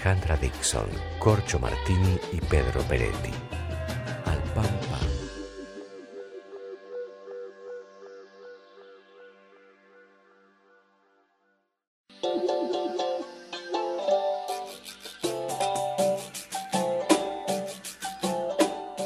[0.00, 0.88] Alejandra Dixon,
[1.18, 3.34] Corcho Martini y Pedro Peretti.
[4.24, 4.64] Al pan.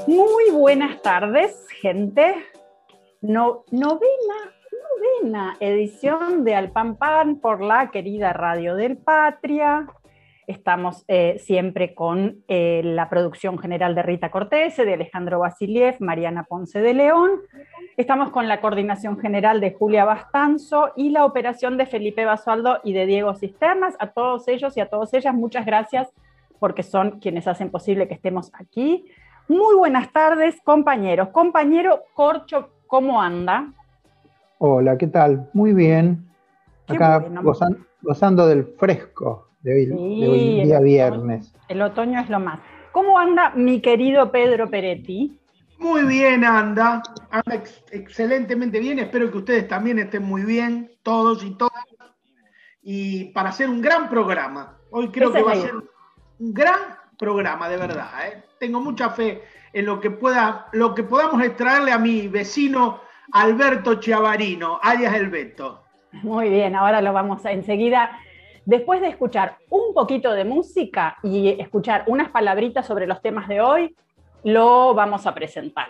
[0.07, 2.37] Muy buenas tardes, gente.
[3.21, 9.89] No, novena, edición de Al Pan Pan por la querida Radio del Patria.
[10.47, 16.45] Estamos eh, siempre con eh, la producción general de Rita Cortese, de Alejandro Basiliev, Mariana
[16.45, 17.31] Ponce de León.
[17.97, 22.93] Estamos con la coordinación general de Julia Bastanzo y la operación de Felipe Basualdo y
[22.93, 23.95] de Diego Cisternas.
[23.99, 26.13] A todos ellos y a todas ellas, muchas gracias
[26.59, 29.07] porque son quienes hacen posible que estemos aquí.
[29.49, 31.29] Muy buenas tardes, compañeros.
[31.31, 33.73] Compañero Corcho, ¿cómo anda?
[34.59, 35.49] Hola, ¿qué tal?
[35.53, 36.27] Muy bien.
[36.87, 37.43] Acá bueno.
[38.03, 41.49] gozando del fresco de hoy, de hoy Sí, día el viernes.
[41.53, 42.61] otoño- El otoño es lo más.
[42.93, 45.37] ¿Cómo anda mi querido Pedro Peretti?
[45.79, 47.03] Muy bien, anda.
[47.31, 48.99] Anda ex- excelentemente bien.
[49.01, 51.83] Espero que ustedes también estén muy bien, todos y todas.
[52.83, 54.77] Y para hacer un gran programa.
[54.91, 56.79] Hoy creo que va a ser un gran
[57.19, 58.09] programa, de verdad.
[58.29, 58.43] ¿eh?
[58.61, 59.43] Tengo mucha fe
[59.73, 63.01] en lo que pueda, lo que podamos extraerle a mi vecino
[63.33, 65.83] Alberto Chiavarino, alias El Beto.
[66.23, 68.17] Muy bien, ahora lo vamos a enseguida.
[68.67, 73.61] Después de escuchar un poquito de música y escuchar unas palabritas sobre los temas de
[73.61, 73.95] hoy,
[74.43, 75.89] lo vamos a presentar.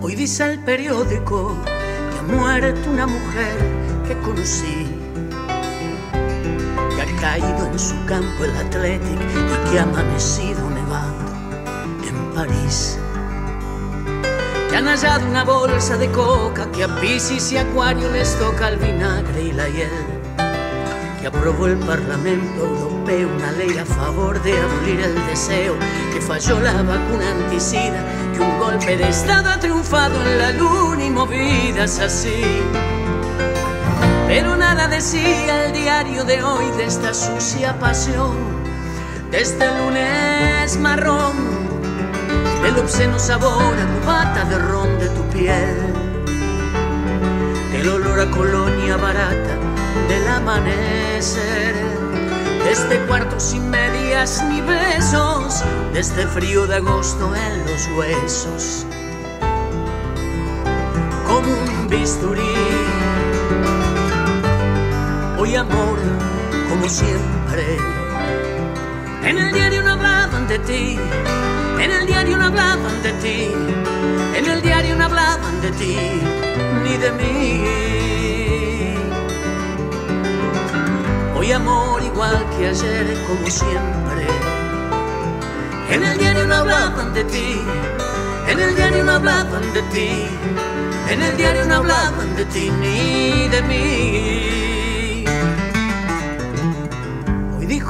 [0.00, 4.79] Hoy dice el periódico que ha muerto una mujer que conocí,
[7.20, 11.30] caído en su campo el Athletic y que ha amanecido nevando
[12.08, 12.98] en París.
[14.70, 18.78] Que han hallado una bolsa de coca que a Piscis y Acuario les toca el
[18.78, 19.90] vinagre y la hiel.
[21.20, 25.74] Que aprobó el Parlamento Europeo una ley a favor de abolir el deseo.
[26.14, 28.02] Que falló la vacuna anticida.
[28.32, 32.62] Que un golpe de Estado ha triunfado en la luna y movidas así.
[34.32, 38.36] Pero nada decía el diario de hoy de esta sucia pasión.
[39.32, 41.36] De este lunes marrón
[42.62, 45.76] del obsceno sabor a cubata de ron de tu piel,
[47.72, 49.58] del olor a colonia barata
[50.08, 51.74] del amanecer,
[52.62, 58.86] de este cuarto sin medias ni besos, de este frío de agosto en los huesos,
[61.26, 62.59] como un bisturí.
[65.50, 65.98] Hoy amor,
[66.68, 67.76] como siempre,
[69.24, 70.96] en el diario no hablaban de ti,
[71.80, 73.52] en el diario no hablaban de ti,
[74.36, 75.96] en el diario no hablaban de ti,
[76.84, 77.64] ni de mí.
[81.34, 84.28] Hoy amor igual que ayer, como siempre.
[85.90, 87.60] En el diario no hablaban de ti,
[88.46, 90.28] en el diario no hablaban de ti,
[91.08, 94.59] en el diario no hablaban de ti ni de mí.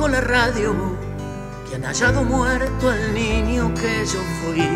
[0.09, 0.75] La radio
[1.69, 4.67] que han hallado muerto al niño que yo fui,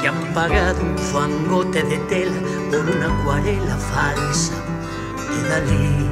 [0.00, 2.36] que han pagado un fangote de tela
[2.70, 4.54] por una acuarela falsa
[5.16, 6.10] de Dalí,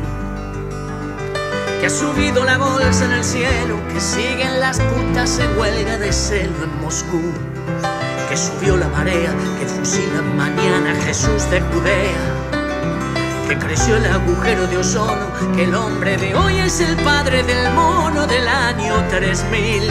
[1.80, 6.12] que ha subido la bolsa en el cielo, que siguen las putas en huelga de
[6.12, 7.22] celo en Moscú,
[8.28, 12.41] que subió la marea, que fusila mañana a Jesús de Judea
[13.48, 17.72] que creció el agujero de ozono, que el hombre de hoy es el padre del
[17.72, 19.90] mono del año 3000.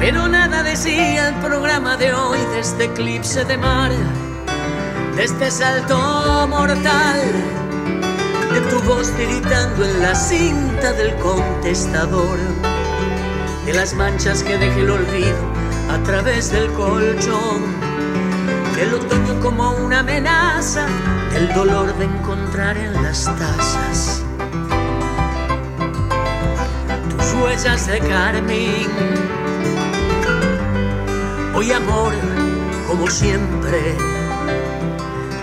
[0.00, 3.90] Pero nada decía el programa de hoy de este eclipse de mar,
[5.16, 7.20] de este salto mortal,
[8.52, 12.38] de tu voz tiritando en la cinta del contestador,
[13.64, 15.38] de las manchas que deja el olvido
[15.90, 17.83] a través del colchón
[18.76, 20.86] del otoño como una amenaza,
[21.32, 24.22] del dolor de encontrar en las tazas
[27.08, 28.88] tus huellas de carmín.
[31.54, 32.12] Hoy amor,
[32.88, 33.96] como siempre,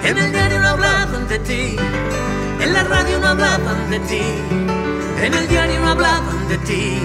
[0.04, 1.76] en el diario no hablaban de ti,
[2.60, 4.24] en la radio no hablaban de ti,
[5.22, 7.02] en el diario no hablaban de ti,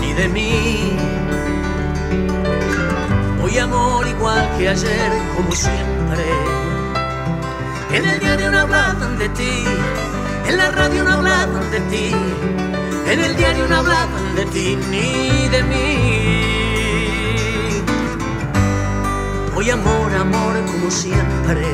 [0.00, 1.01] ni de mí.
[3.58, 6.24] Amor igual que ayer, como siempre.
[7.92, 9.64] En el diario no hablaban de ti,
[10.48, 12.10] en la radio no hablaban de ti,
[13.06, 15.84] en el diario no hablaban de ti ni de mí.
[19.54, 21.66] Hoy amor, amor como siempre.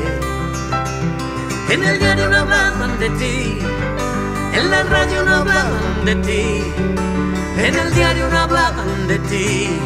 [1.69, 3.59] En el diario no hablaban de ti,
[4.53, 6.63] en la radio no hablaban de ti,
[7.57, 9.79] en el diario no hablaban de ti.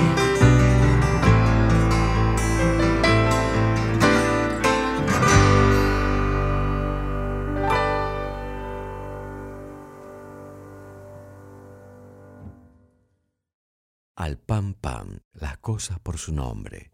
[14.64, 16.92] Pam pam, las cosas por su nombre.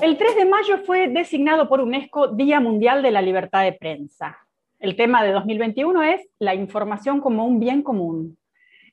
[0.00, 4.38] El 3 de mayo fue designado por UNESCO Día Mundial de la Libertad de Prensa.
[4.78, 8.38] El tema de 2021 es la información como un bien común.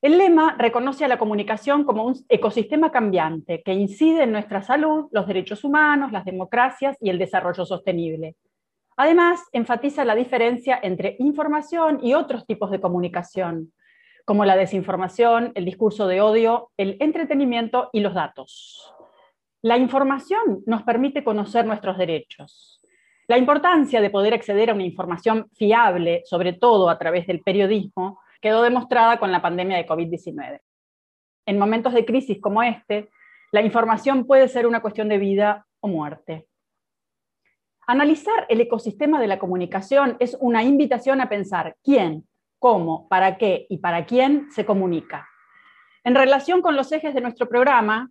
[0.02, 5.08] El lema reconoce a la comunicación como un ecosistema cambiante que incide en nuestra salud,
[5.12, 8.36] los derechos humanos, las democracias y el desarrollo sostenible.
[8.98, 13.74] Además, enfatiza la diferencia entre información y otros tipos de comunicación,
[14.26, 18.94] como la desinformación, el discurso de odio, el entretenimiento y los datos.
[19.62, 22.82] La información nos permite conocer nuestros derechos.
[23.28, 28.20] La importancia de poder acceder a una información fiable, sobre todo a través del periodismo,
[28.42, 30.60] quedó demostrada con la pandemia de COVID-19.
[31.46, 33.10] En momentos de crisis como este,
[33.52, 36.48] la información puede ser una cuestión de vida o muerte.
[37.88, 42.28] Analizar el ecosistema de la comunicación es una invitación a pensar quién,
[42.60, 45.28] cómo, para qué y para quién se comunica.
[46.04, 48.10] En relación con los ejes de nuestro programa,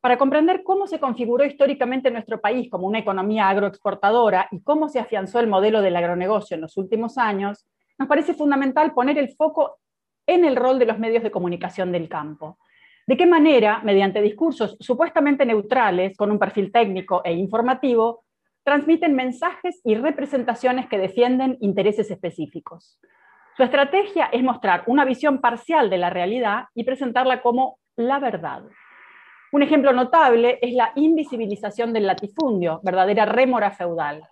[0.00, 4.98] para comprender cómo se configuró históricamente nuestro país como una economía agroexportadora y cómo se
[4.98, 7.66] afianzó el modelo del agronegocio en los últimos años,
[7.98, 9.78] nos parece fundamental poner el foco
[10.26, 12.58] en el rol de los medios de comunicación del campo.
[13.06, 18.24] De qué manera, mediante discursos supuestamente neutrales, con un perfil técnico e informativo,
[18.64, 22.98] transmiten mensajes y representaciones que defienden intereses específicos.
[23.56, 28.62] Su estrategia es mostrar una visión parcial de la realidad y presentarla como la verdad.
[29.52, 34.22] Un ejemplo notable es la invisibilización del latifundio, verdadera rémora feudal.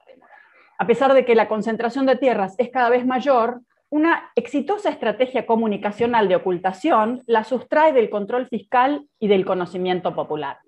[0.79, 3.61] A pesar de que la concentración de tierras es cada vez mayor,
[3.91, 10.59] una exitosa estrategia comunicacional de ocultación la sustrae del control fiscal y del conocimiento popular.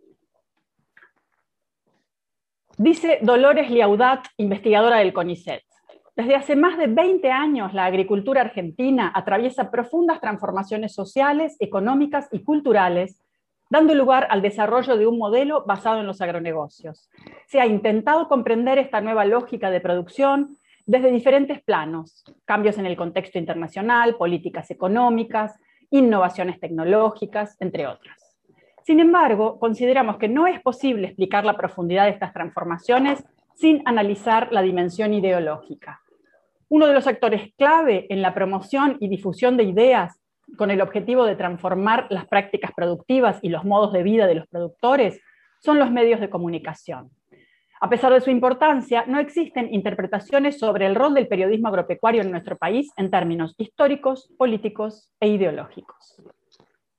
[2.82, 5.62] Dice Dolores Liaudat, investigadora del CONICET.
[6.16, 12.42] Desde hace más de 20 años la agricultura argentina atraviesa profundas transformaciones sociales, económicas y
[12.42, 13.20] culturales
[13.68, 17.10] dando lugar al desarrollo de un modelo basado en los agronegocios.
[17.48, 20.56] Se ha intentado comprender esta nueva lógica de producción
[20.86, 25.54] desde diferentes planos, cambios en el contexto internacional, políticas económicas,
[25.90, 28.29] innovaciones tecnológicas, entre otras.
[28.84, 33.24] Sin embargo, consideramos que no es posible explicar la profundidad de estas transformaciones
[33.54, 36.00] sin analizar la dimensión ideológica.
[36.68, 40.20] Uno de los actores clave en la promoción y difusión de ideas
[40.56, 44.48] con el objetivo de transformar las prácticas productivas y los modos de vida de los
[44.48, 45.20] productores
[45.60, 47.10] son los medios de comunicación.
[47.82, 52.30] A pesar de su importancia, no existen interpretaciones sobre el rol del periodismo agropecuario en
[52.30, 56.20] nuestro país en términos históricos, políticos e ideológicos.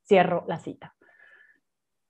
[0.03, 0.95] Cierro la cita.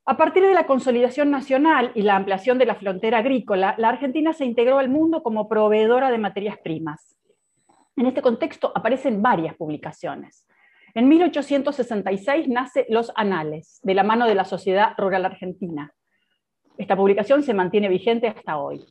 [0.06, 4.34] A partir de la consolidación nacional y la ampliación de la frontera agrícola, la Argentina
[4.34, 7.16] se integró al mundo como proveedora de materias primas.
[7.96, 10.48] En este contexto aparecen varias publicaciones.
[10.96, 15.94] En 1866 nace Los Anales, de la mano de la Sociedad Rural Argentina.
[16.78, 18.84] Esta publicación se mantiene vigente hasta hoy.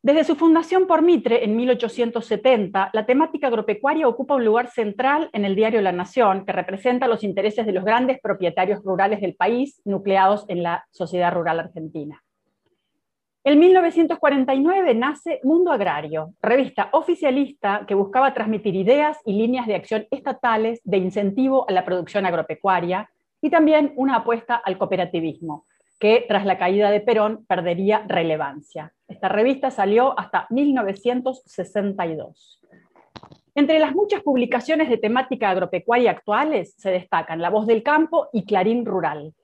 [0.00, 5.44] Desde su fundación por Mitre en 1870, la temática agropecuaria ocupa un lugar central en
[5.44, 9.82] el diario La Nación, que representa los intereses de los grandes propietarios rurales del país
[9.84, 12.22] nucleados en la Sociedad Rural Argentina.
[13.42, 20.06] En 1949 nace Mundo Agrario, revista oficialista que buscaba transmitir ideas y líneas de acción
[20.12, 25.64] estatales de incentivo a la producción agropecuaria y también una apuesta al cooperativismo,
[25.98, 28.92] que tras la caída de Perón perdería relevancia.
[29.08, 32.60] Esta revista salió hasta 1962.
[33.54, 38.44] Entre las muchas publicaciones de temática agropecuaria actuales se destacan La Voz del Campo y
[38.44, 39.34] Clarín Rural.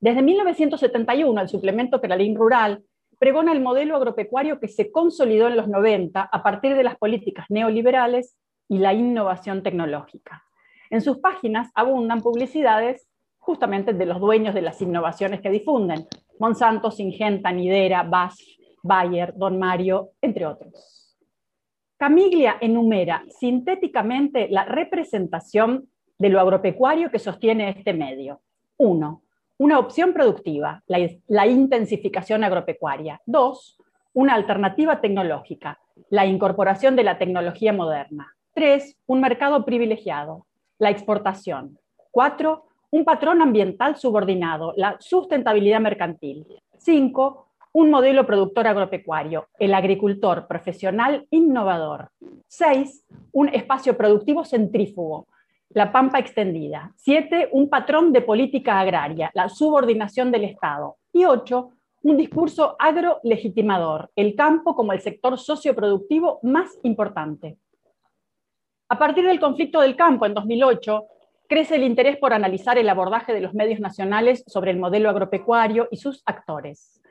[0.00, 2.82] Desde 1971, el suplemento Clarín Rural
[3.18, 7.44] pregona el modelo agropecuario que se consolidó en los 90 a partir de las políticas
[7.50, 8.34] neoliberales
[8.66, 10.42] y la innovación tecnológica.
[10.88, 13.09] En sus páginas abundan publicidades
[13.40, 16.06] justamente de los dueños de las innovaciones que difunden,
[16.38, 18.40] Monsanto, Singenta, Nidera, BASF,
[18.82, 21.16] Bayer, Don Mario, entre otros.
[21.96, 28.40] Camiglia enumera sintéticamente la representación de lo agropecuario que sostiene este medio.
[28.78, 29.22] Uno,
[29.58, 33.20] una opción productiva, la, intensificación agropecuaria.
[33.26, 33.78] Dos,
[34.14, 35.78] una alternativa tecnológica,
[36.08, 38.34] la incorporación de la tecnología moderna.
[38.54, 40.46] Tres, un mercado privilegiado,
[40.78, 41.78] la exportación.
[42.10, 46.46] Cuatro, un patrón ambiental subordinado, la sustentabilidad mercantil.
[46.76, 52.10] Cinco, un modelo productor agropecuario, el agricultor profesional innovador.
[52.48, 55.28] Seis, un espacio productivo centrífugo,
[55.70, 56.92] la pampa extendida.
[56.96, 60.96] Siete, un patrón de política agraria, la subordinación del Estado.
[61.12, 61.70] Y ocho,
[62.02, 67.58] un discurso agrolegitimador, el campo como el sector socioproductivo más importante.
[68.88, 71.04] A partir del conflicto del campo en 2008,
[71.50, 75.88] crece el interés por analizar el abordaje de los medios nacionales sobre el modelo agropecuario
[75.90, 77.02] y sus actores.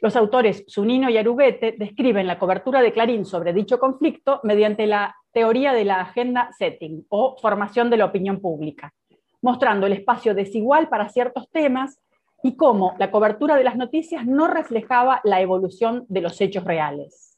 [0.00, 5.14] Los autores Zunino y Aruguete describen la cobertura de Clarín sobre dicho conflicto mediante la
[5.30, 8.94] teoría de la agenda setting o formación de la opinión pública,
[9.42, 12.00] mostrando el espacio desigual para ciertos temas
[12.42, 17.31] y cómo la cobertura de las noticias no reflejaba la evolución de los hechos reales.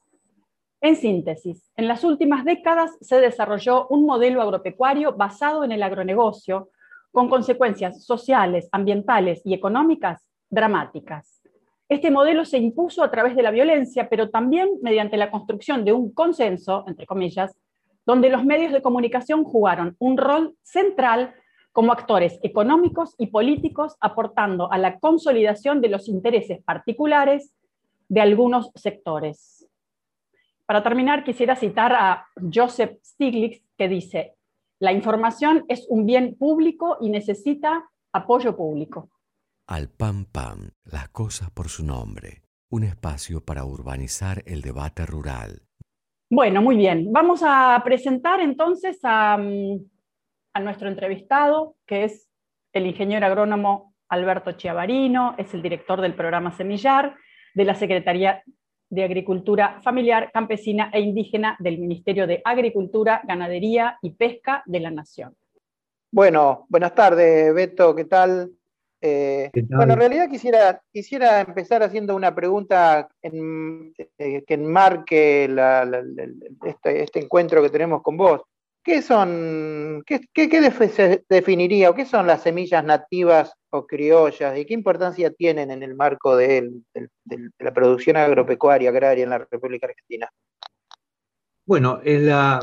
[0.85, 6.69] En síntesis, en las últimas décadas se desarrolló un modelo agropecuario basado en el agronegocio,
[7.11, 11.41] con consecuencias sociales, ambientales y económicas dramáticas.
[11.89, 15.93] Este modelo se impuso a través de la violencia, pero también mediante la construcción de
[15.93, 17.57] un consenso, entre comillas,
[18.05, 21.33] donde los medios de comunicación jugaron un rol central
[21.71, 27.55] como actores económicos y políticos, aportando a la consolidación de los intereses particulares
[28.07, 29.64] de algunos sectores.
[30.65, 34.35] Para terminar, quisiera citar a Joseph Stiglitz, que dice,
[34.79, 39.09] la información es un bien público y necesita apoyo público.
[39.67, 45.65] Al PAM PAM, las cosas por su nombre, un espacio para urbanizar el debate rural
[46.29, 47.13] bueno, muy bien.
[47.13, 49.77] Vamos a presentar entonces a, mm,
[50.53, 52.27] a, nuestro entrevistado, que es
[52.73, 57.15] el ingeniero agrónomo Alberto Chiavarino, es el director del programa Semillar
[57.53, 58.43] de la Secretaría
[58.89, 64.91] de Agricultura Familiar, Campesina e Indígena del Ministerio de Agricultura, Ganadería y Pesca de la
[64.91, 65.35] Nación.
[66.11, 68.51] Bueno, buenas tardes, Beto, ¿qué tal?
[69.01, 75.45] Eh, bueno, en realidad quisiera, quisiera empezar haciendo una pregunta eh, que enmarque
[76.63, 78.41] este, este, encuentro que tenemos con vos.
[78.85, 84.75] ¿Qué son, qué, qué, definiría o qué son las semillas nativas o criollas y qué
[84.75, 86.71] importancia tienen en el marco de,
[87.57, 90.29] la producción agropecuaria agraria en la República Argentina?
[91.65, 91.99] Bueno,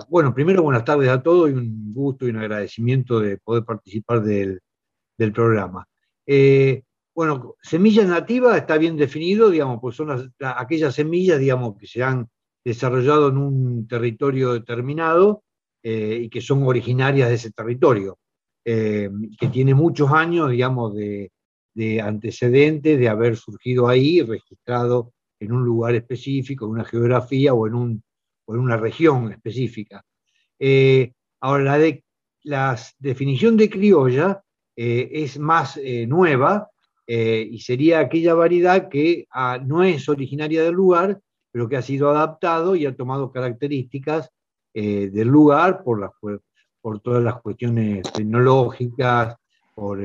[0.09, 4.23] bueno, primero buenas tardes a todos y un gusto y un agradecimiento de poder participar
[4.23, 4.61] del
[5.35, 5.88] programa.
[6.25, 12.05] Eh, bueno, semillas nativas está bien definido, digamos, pues son aquellas semillas, digamos, que se
[12.05, 12.29] han
[12.64, 15.43] desarrollado en un territorio determinado
[15.83, 18.19] eh, y que son originarias de ese territorio,
[18.65, 21.31] eh, que tiene muchos años, digamos, de,
[22.03, 27.75] antecedentes de haber surgido ahí, registrado en un lugar específico, en una geografía o en,
[27.75, 28.03] un,
[28.49, 30.05] en una región específica.
[31.41, 32.05] ahora, la, de,
[32.43, 34.43] la definición de criolla
[34.77, 36.71] eh, es más eh, nueva
[37.07, 41.21] eh, y sería aquella variedad que ah, no es originaria del lugar,
[41.51, 44.31] pero que ha sido adaptado y ha tomado características
[44.75, 49.37] del lugar por, todas las cuestiones tecnológicas,
[49.75, 50.00] por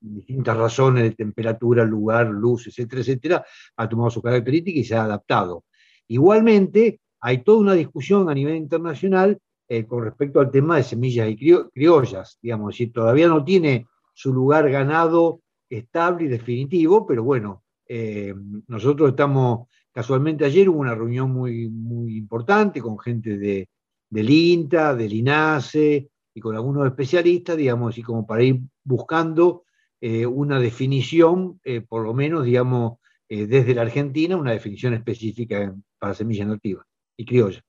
[0.00, 3.44] distintas razones de temperatura, lugar, luz, etcétera, etcétera,
[3.76, 5.64] ha tomado su característica y se ha adaptado.
[6.08, 11.28] Igualmente, hay toda una discusión a nivel internacional eh, con respecto al tema de semillas
[11.28, 17.64] y criollas, digamos, si todavía no tiene su lugar ganado estable y definitivo, pero bueno,
[17.86, 18.34] eh,
[18.66, 19.68] nosotros estamos,
[19.98, 23.68] casualmente ayer hubo una reunión muy, muy importante con gente de,
[24.08, 29.64] del INTA, del INASE y con algunos especialistas, digamos, y como para ir buscando
[30.00, 36.46] eh, una definición, por lo menos, digamos, desde la Argentina, una definición específica para semillas
[36.46, 36.86] nativas
[37.16, 37.64] y criollas.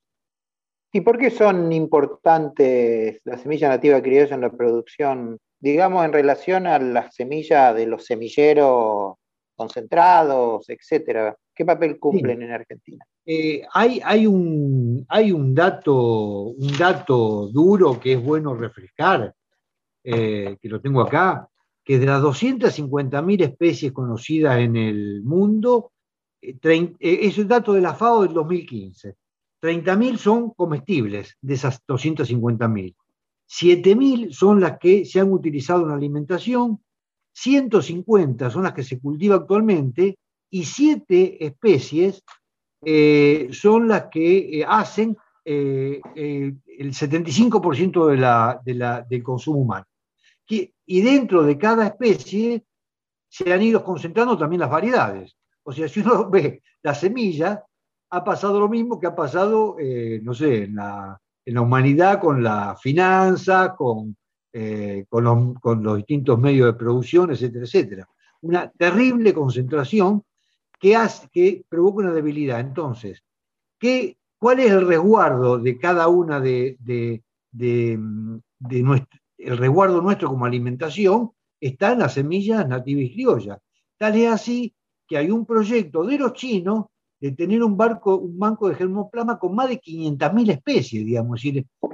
[0.91, 6.67] ¿Y por qué son importantes las semillas nativas criollas en la producción, digamos, en relación
[6.67, 9.15] a las semillas de los semilleros
[9.55, 11.35] concentrados, etcétera?
[11.59, 13.05] ¿Qué papel cumplen en Argentina?
[13.25, 19.35] Eh, hay, hay, un, hay un, dato, un dato duro que es bueno refrescar,
[20.01, 21.49] eh, que lo tengo acá,
[21.83, 25.91] que de las 250.000 especies conocidas en el mundo,
[26.39, 29.17] es el dato de la FAO del 2015.
[29.61, 32.95] 30.000 son comestibles de esas 250.000.
[33.49, 36.81] 7.000 son las que se han utilizado en alimentación,
[37.33, 40.17] 150 son las que se cultivan actualmente
[40.49, 42.23] y 7 especies
[42.83, 48.17] eh, son las que eh, hacen eh, el 75% de
[48.75, 49.85] la, del consumo humano.
[50.47, 52.63] Y dentro de cada especie
[53.27, 55.35] se han ido concentrando también las variedades.
[55.63, 57.63] O sea, si uno ve la semilla,
[58.11, 59.77] ha pasado lo mismo que ha pasado,
[60.23, 64.15] no sé, en la, humanidad con la finanza, con,
[64.51, 68.09] eh, con, los, distintos medios de producción, etcétera, etcétera.
[68.41, 70.23] Una terrible concentración
[70.79, 72.59] que, hace, que provoca una debilidad.
[72.59, 73.23] Entonces,
[73.79, 76.77] ¿qué, ¿cuál es el resguardo de cada una de,
[78.61, 81.31] nuestro, el resguardo nuestro como alimentación?
[81.59, 83.59] Está en las semillas nativas criollas.
[83.97, 84.73] Tal es así
[85.07, 86.85] que hay un proyecto de los chinos
[87.19, 91.41] de tener un, barco, un banco de germoplasma con más de 500.000 especies, digamos.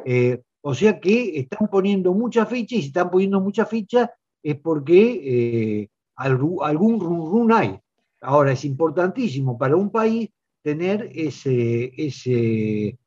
[0.06, 4.12] Eh, o sea que están poniendo mucha ficha y si están poniendo mucha ficha
[4.44, 7.80] es porque eh, algún run, run hay.
[8.25, 10.29] Ahora, es importantísimo para un país
[10.62, 12.98] tener ese, ese,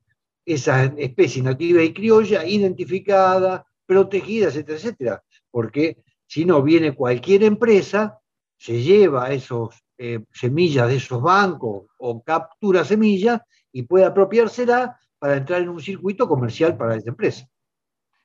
[0.45, 5.23] esa especie nativa y criolla identificada, protegida, etcétera, etcétera.
[5.51, 8.19] Porque si no, viene cualquier empresa,
[8.57, 13.41] se lleva esos eh, semillas de esos bancos o captura semillas
[13.73, 17.49] y puede apropiársela para entrar en un circuito comercial para esa empresa.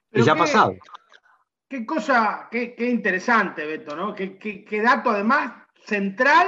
[0.09, 0.75] Pero ya ha pasado.
[1.67, 4.13] Qué cosa, qué, interesante, Beto, ¿no?
[4.13, 5.53] Qué, qué, dato además
[5.85, 6.47] central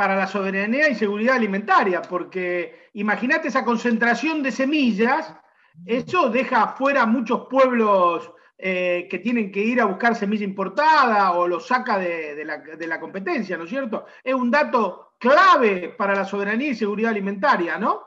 [0.00, 5.30] para la soberanía y seguridad alimentaria, porque imagínate esa concentración de semillas,
[5.84, 11.46] eso deja fuera muchos pueblos eh, que tienen que ir a buscar semilla importada o
[11.46, 14.06] lo saca de, la, competencia, ¿no es cierto?
[14.24, 18.04] Es un dato clave para la soberanía y seguridad alimentaria, ¿no?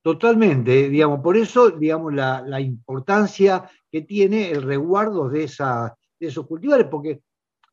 [0.00, 6.86] Totalmente, digamos, por eso, digamos, la, importancia que tiene el resguardo de, de esos cultivares,
[6.86, 7.20] porque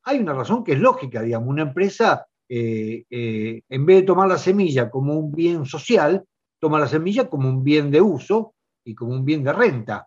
[0.02, 4.28] hay una razón que es lógica, digamos, una empresa, eh, eh, en vez de tomar
[4.28, 6.22] la semilla como un bien social,
[6.60, 10.06] toma la semilla como un bien de uso y como un bien de renta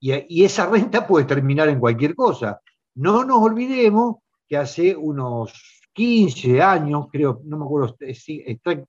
[0.00, 2.60] y, esa renta puede terminar en cualquier cosa.
[2.96, 4.16] No nos olvidemos
[4.48, 5.52] que hace unos
[5.92, 7.96] 15 años, creo, no me acuerdo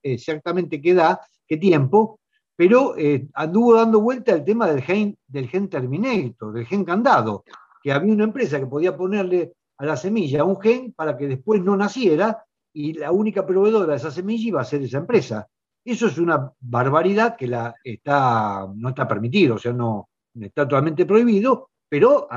[0.02, 2.20] exactamente qué edad, qué tiempo,
[2.56, 7.44] pero eh, anduvo dando vuelta el tema del gen, del gen terminator, del gen candado,
[7.82, 11.62] que había una empresa que podía ponerle a la semilla un gen para que después
[11.62, 15.48] no naciera y la única proveedora de esa semilla iba a ser esa empresa.
[15.84, 21.06] Eso es una barbaridad que la está, no está permitido, o sea, no, está totalmente
[21.06, 22.28] prohibido, pero,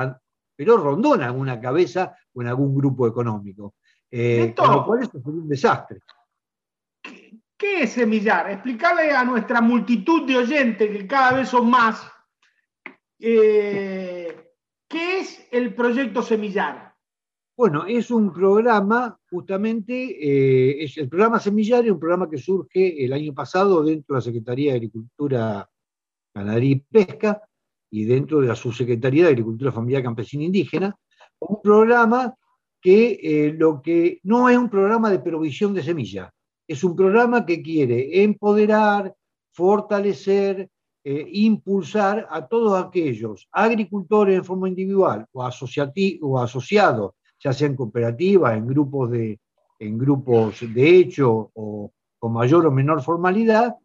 [0.55, 3.75] pero rondó en alguna cabeza o en algún grupo económico.
[4.09, 5.99] Eh, con lo cual eso fue un desastre.
[7.57, 8.49] ¿Qué, es semillar?
[8.49, 12.11] Explicarle a nuestra multitud de oyentes, que cada vez son más,
[13.19, 14.53] eh,
[14.87, 16.90] ¿qué es el proyecto Semillar?
[17.57, 23.03] Bueno, es un programa, justamente, eh, es el programa Semillar es un programa que surge
[23.03, 25.69] el año pasado dentro de la Secretaría de Agricultura,
[26.33, 27.41] Ganadería y Pesca,
[27.91, 30.95] y dentro de la Subsecretaría de Agricultura Familiar Campesina Indígena,
[31.39, 32.33] un programa
[32.81, 36.31] que eh, lo que no es un programa de provisión de semillas,
[36.67, 39.13] es un programa que quiere empoderar,
[39.51, 40.69] fortalecer,
[41.03, 47.11] eh, impulsar a todos aquellos agricultores en forma individual o, o asociados,
[47.43, 49.39] ya sea en cooperativas, en grupos de,
[49.79, 53.75] en grupos de hecho o con mayor o menor formalidad,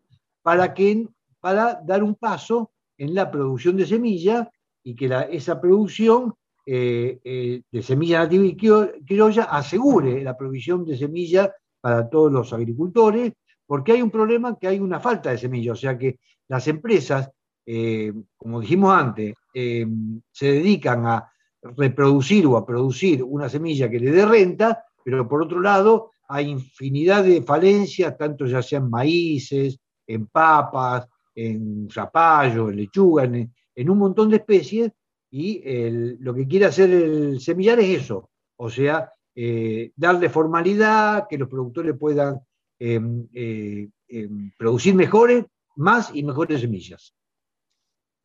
[0.42, 1.08] para, que,
[1.40, 4.50] para dar un paso en la producción de semilla
[4.84, 6.34] y que esa producción
[6.66, 12.52] eh, eh, de semilla nativa y criolla asegure la provisión de semilla para todos los
[12.52, 13.32] agricultores,
[13.66, 17.30] porque hay un problema que hay una falta de semilla, o sea que las empresas,
[17.64, 21.32] eh, como dijimos antes, se dedican a
[21.76, 26.48] reproducir o a producir una semilla que le dé renta, pero por otro lado hay
[26.48, 33.98] infinidad de falencias, tanto ya sean maíces, en papas, en zapallo, en lechuga, en, un
[33.98, 34.92] montón de especies,
[35.30, 35.62] y
[36.18, 41.48] lo que quiere hacer el semillar es eso, o sea, eh, darle formalidad, que los
[41.48, 42.40] productores puedan
[42.78, 45.44] em, eh, em, producir mejores,
[45.76, 47.14] más y mejores semillas.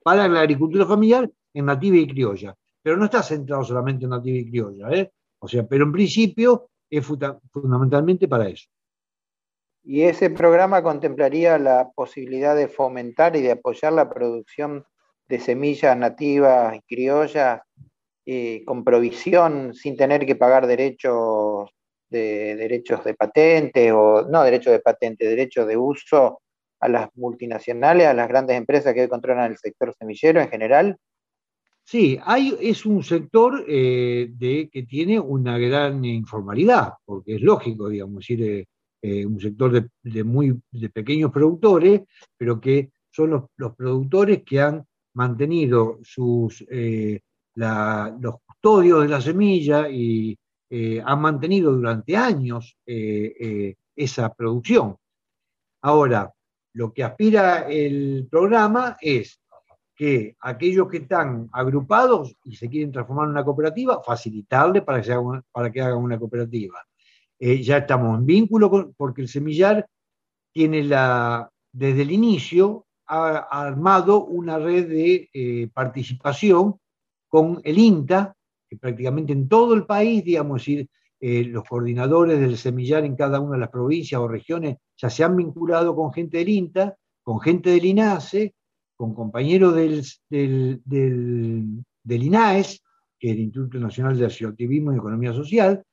[0.04, 4.38] Para la agricultura familiar en nativa y criolla, pero no está centrado solamente en nativa
[4.38, 5.12] y criolla, ¿eh?
[5.40, 8.68] o sea, pero en principio es fundamentalmente para eso.
[9.84, 14.86] Y ese programa contemplaría la posibilidad de fomentar y de apoyar la producción
[15.28, 17.62] de semillas nativas y criollas
[18.26, 21.72] eh, con provisión sin tener que pagar derechos
[22.10, 26.42] de derechos de patente o no derechos de patente, derechos de uso
[26.80, 30.98] a las multinacionales, a las grandes empresas que hoy controlan el sector semillero en general?
[31.92, 32.18] Sí,
[32.62, 38.42] es un sector eh, de, que tiene una gran informalidad, porque es lógico, digamos, decir,
[38.44, 38.66] eh,
[39.02, 42.04] eh, un sector de, muy, de pequeños productores,
[42.38, 46.66] pero que son los, productores que han mantenido sus,
[47.56, 50.40] los custodios de la semilla y
[51.04, 54.96] han mantenido durante años esa producción.
[55.82, 56.34] Ahora,
[56.72, 59.41] lo que aspira el programa es
[59.96, 65.82] que aquellos que están agrupados y se quieren transformar en una cooperativa, facilitarle para que,
[65.82, 66.80] hagan una cooperativa.
[67.40, 69.86] Eh, ya estamos en vínculo porque el semillar
[70.52, 76.78] tiene la, desde el inicio, ha, armado una red de eh, participación
[77.28, 78.36] con el INTA,
[78.70, 83.40] que prácticamente en todo el país, digamos, decir, eh, los coordinadores del semillar en cada
[83.40, 87.40] una de las provincias o regiones ya se han vinculado con gente del INTA, con
[87.40, 88.56] gente del INASE,
[89.02, 92.84] con compañeros del, del, INAES,
[93.18, 95.84] que es el Instituto Nacional de Activismo y Economía Social,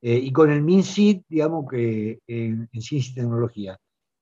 [0.00, 3.76] eh, y con el MINSID, digamos que en, Ciencia y Tecnología.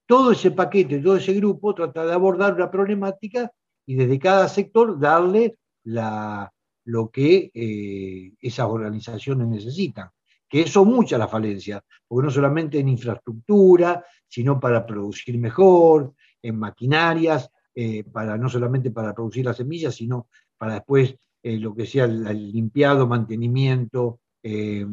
[0.09, 3.49] Todo ese paquete, todo ese grupo trata de abordar una problemática
[3.87, 6.53] y desde cada sector darle la,
[6.87, 10.09] lo que eh, esas organizaciones necesitan.
[10.49, 16.59] Que son muchas las falencias, porque no solamente en infraestructura, sino para producir mejor, en
[16.59, 20.27] maquinarias, eh, para, no solamente para producir las semillas, sino
[20.59, 24.85] para después eh, lo que sea el, limpiado, mantenimiento, eh,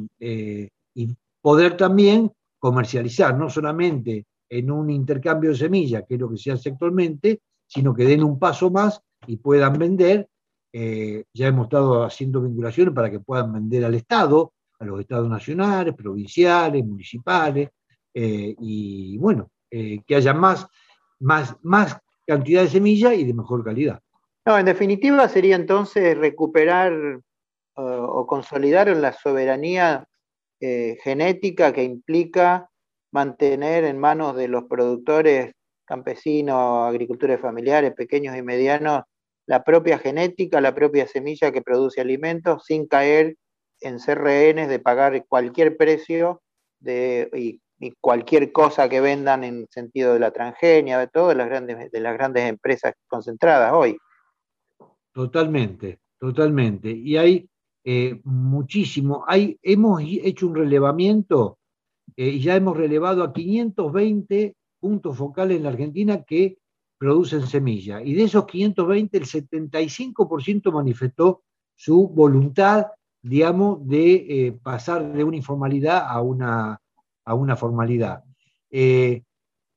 [0.93, 6.37] y poder también comercializar, no solamente en un intercambio de semillas, que es lo que
[6.37, 10.29] se hace actualmente, sino que den un paso más y puedan vender.
[10.71, 15.95] ya hemos estado haciendo vinculaciones para que puedan vender al Estado, a los estados nacionales,
[15.95, 17.69] provinciales, municipales,
[18.13, 20.67] y bueno, que haya más,
[21.19, 24.01] más, más cantidad de semilla y de mejor calidad.
[24.45, 27.19] No, en definitiva sería entonces recuperar eh,
[27.75, 30.07] o consolidar la soberanía
[30.61, 32.69] eh, genética que implica
[33.11, 35.53] mantener en manos de los productores
[35.85, 39.05] campesinos, agricultores familiares, pequeños y medianos,
[39.47, 43.37] la propia genética, la propia semilla que produce alimentos, sin caer
[43.81, 46.43] en ser rehenes de pagar cualquier precio
[46.79, 51.35] de, y y cualquier cosa que vendan en sentido de la transgenia, de todo, de
[51.35, 53.97] las grandes, de las grandes empresas concentradas hoy.
[55.13, 56.91] Totalmente, totalmente.
[56.91, 57.49] Y hay
[57.83, 61.57] eh, muchísimo, hay, hemos hecho un relevamiento
[62.17, 66.57] eh, y ya hemos relevado a 520 puntos focales en la Argentina que
[66.97, 68.01] producen semilla.
[68.01, 71.43] Y de esos 520, el 75% manifestó
[71.75, 72.87] su voluntad,
[73.21, 76.81] digamos, de eh, pasar de una informalidad a una
[77.29, 78.23] a una formalidad.
[78.71, 79.21] Eh,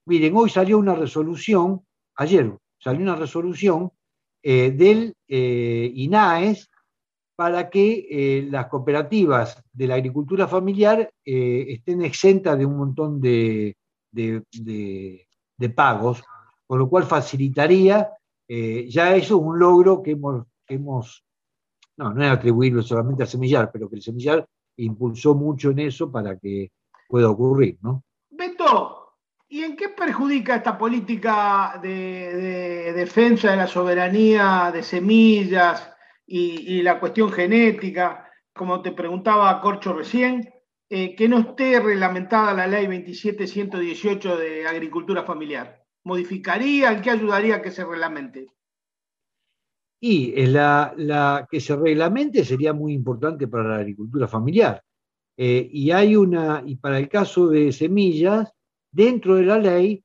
[0.06, 1.82] miren, hoy salió una resolución,
[2.16, 3.92] ayer salió una resolución
[4.42, 6.70] eh, del eh, INAES
[7.36, 13.76] para que las cooperativas de la agricultura familiar estén exentas de un montón de,
[15.74, 16.22] pagos,
[16.66, 18.10] con lo cual facilitaría,
[18.46, 21.24] ya eso es un logro que hemos, que hemos
[21.96, 26.12] no, no es atribuirlo solamente al semillar, pero que el semillar impulsó mucho en eso
[26.12, 26.70] para que
[27.12, 28.04] pueda ocurrir, ¿no?
[28.30, 35.94] Beto, ¿y en qué perjudica esta política de, defensa de la soberanía de semillas
[36.26, 40.54] y, la cuestión genética, como te preguntaba Corcho recién,
[40.88, 45.84] eh, que no esté reglamentada la ley 27118 de agricultura familiar?
[46.04, 46.92] ¿Modificaría?
[46.92, 48.48] ¿En qué ayudaría a que se reglamente?
[50.00, 54.82] Y la, la, que se reglamente sería muy importante para la agricultura familiar.
[55.44, 58.52] Eh, y hay una, y para el caso de semillas,
[58.92, 60.04] dentro de la ley,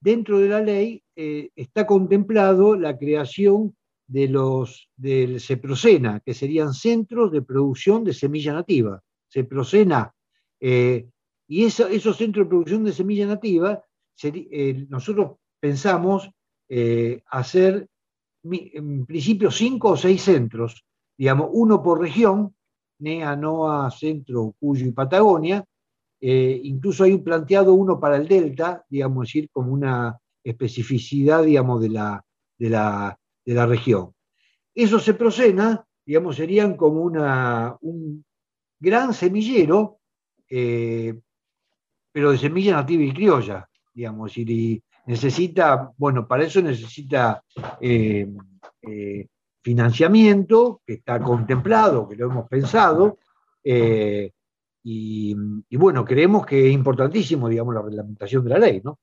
[0.00, 6.72] dentro de la ley eh, está contemplado la creación de los del CEPROSENA, que serían
[6.72, 9.02] centros de producción de semilla nativa.
[9.30, 10.10] CEPROSENA.
[10.58, 11.06] Eh,
[11.46, 13.84] y esos centros de producción de semilla nativa,
[14.88, 16.30] nosotros pensamos
[17.30, 17.88] hacer
[18.42, 20.84] en principio cinco o seis centros,
[21.16, 22.54] digamos, uno por región,
[22.98, 25.64] NEA, NOA, Centro, Cuyo y Patagonia.
[26.20, 31.80] Eh, incluso hay un planteado uno para el Delta, digamos, decir, como una especificidad, digamos,
[31.80, 32.24] de la,
[32.58, 34.12] de la, región.
[34.74, 38.24] Eso se procena, digamos, serían como una, un
[38.80, 39.98] gran semillero,
[40.48, 41.18] eh,
[42.12, 47.42] pero de semilla nativa y criolla, digamos, y necesita, bueno, para eso necesita
[47.80, 48.26] eh,
[49.68, 53.18] financiamiento que está contemplado, que lo hemos pensado,
[53.62, 54.32] eh,
[54.82, 55.36] y,
[55.76, 58.98] bueno, creemos que es importantísimo, digamos, la reglamentación de la ley, ¿no?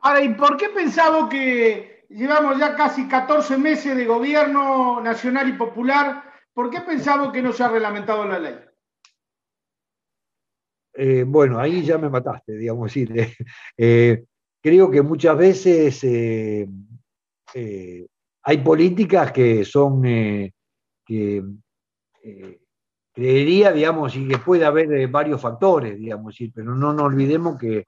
[0.00, 5.52] Ahora, ¿y por qué pensaba que llevamos ya casi 14 meses de gobierno nacional y
[5.52, 6.24] popular?
[6.52, 8.56] ¿Por qué pensaba que no se ha reglamentado la ley?
[10.92, 13.34] Eh, bueno, ahí ya me mataste, digamos, decir,
[13.78, 14.24] eh,
[14.60, 16.68] creo que muchas veces eh,
[18.48, 20.52] hay políticas que son, que
[23.12, 27.84] creería, digamos, y que puede haber varios factores, digamos, pero no nos olvidemos que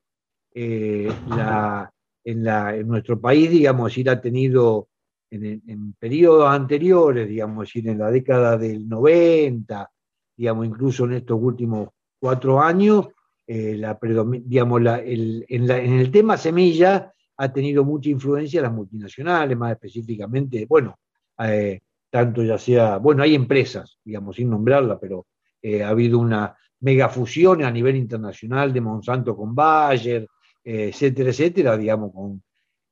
[0.54, 1.90] la,
[2.22, 2.42] en,
[2.86, 4.88] nuestro país, digamos, ir ha tenido
[5.30, 9.90] en, periodos anteriores, digamos, ir en la década del 90,
[10.36, 13.08] digamos, incluso en estos últimos cuatro años,
[13.46, 13.98] eh, la,
[14.44, 20.98] digamos, el, en, el tema semilla ha tenido mucha influencia las multinacionales, más específicamente, bueno,
[21.38, 25.26] eh, tanto ya sea, bueno, hay empresas, digamos, sin nombrarla, pero
[25.62, 30.28] eh, ha habido una megafusión a nivel internacional de Monsanto con Bayer,
[30.62, 32.12] etcétera, etcétera, digamos,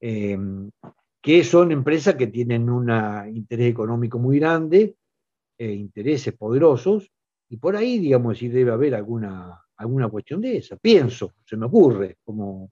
[0.01, 0.71] em,
[1.21, 2.91] que son empresas que tienen un
[3.35, 4.97] interés económico muy grande,
[5.59, 7.11] eh, intereses poderosos,
[7.51, 10.77] y por ahí, digamos, si debe haber alguna, alguna cuestión de esa.
[10.77, 12.71] Pienso, se me ocurre, como...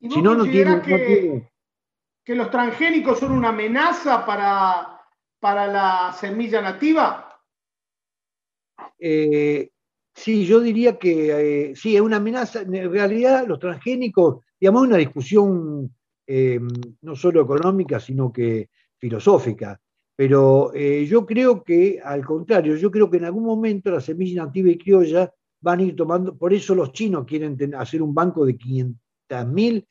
[0.00, 1.48] si no, no tiene, que,
[2.24, 5.00] que los transgénicos son una amenaza para,
[5.40, 7.24] para la semilla nativa?
[8.98, 9.70] Eh,
[10.18, 12.62] Sí, yo diría que eh, sí, es una amenaza.
[12.62, 15.94] En realidad, los transgénicos, digamos, es una discusión
[16.26, 16.58] eh,
[17.02, 19.80] no solo económica, sino que filosófica.
[20.16, 24.44] Pero eh, yo creo que, al contrario, yo creo que en algún momento la semilla
[24.44, 28.44] nativa y criolla van a ir tomando, por eso los chinos quieren hacer un banco
[28.44, 28.56] de
[29.28, 29.86] 500.000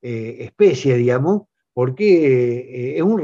[0.00, 1.42] especies, digamos,
[1.72, 3.22] porque es un,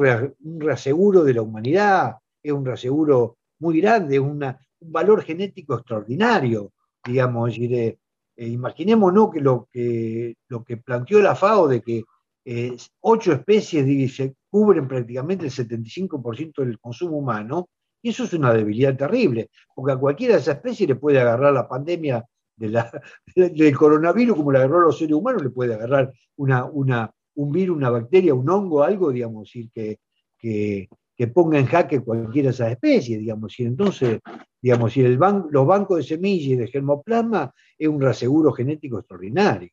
[0.61, 6.73] reaseguro de la humanidad, es un reaseguro muy grande, una, un valor genético extraordinario,
[7.05, 7.97] digamos, es
[8.37, 12.03] eh, imaginémonos que lo, que planteó la FAO de que
[12.45, 17.69] eh, ocho especies cubren prácticamente el 75% del consumo humano,
[18.03, 21.53] y eso es una debilidad terrible, porque a cualquiera de esas especies le puede agarrar
[21.53, 22.25] la pandemia
[22.57, 22.91] de la,
[23.35, 27.53] del coronavirus, como le agarró a los seres humanos, le puede agarrar una, una, un
[27.53, 29.99] virus, una bacteria, un hongo, algo, digamos, decir, que,
[30.39, 30.89] que,
[31.33, 34.19] ponga en jaque cualquiera de esas especies, digamos, y entonces,
[34.61, 35.17] digamos, si el
[35.51, 39.71] los bancos de semillas y de germoplasma es un reaseguro genético extraordinario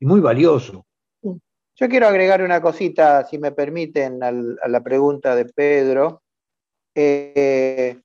[0.00, 0.84] y muy valioso.
[1.78, 6.22] Yo quiero agregar una cosita, si me permiten, a la pregunta de Pedro.
[6.94, 8.00] Eh,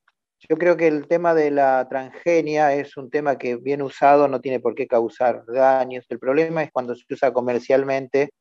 [0.49, 4.41] yo creo que el tema de la transgenia es un tema que bien usado no
[4.41, 6.05] tiene por qué causar daños.
[6.09, 8.31] El problema es cuando se usa comercialmente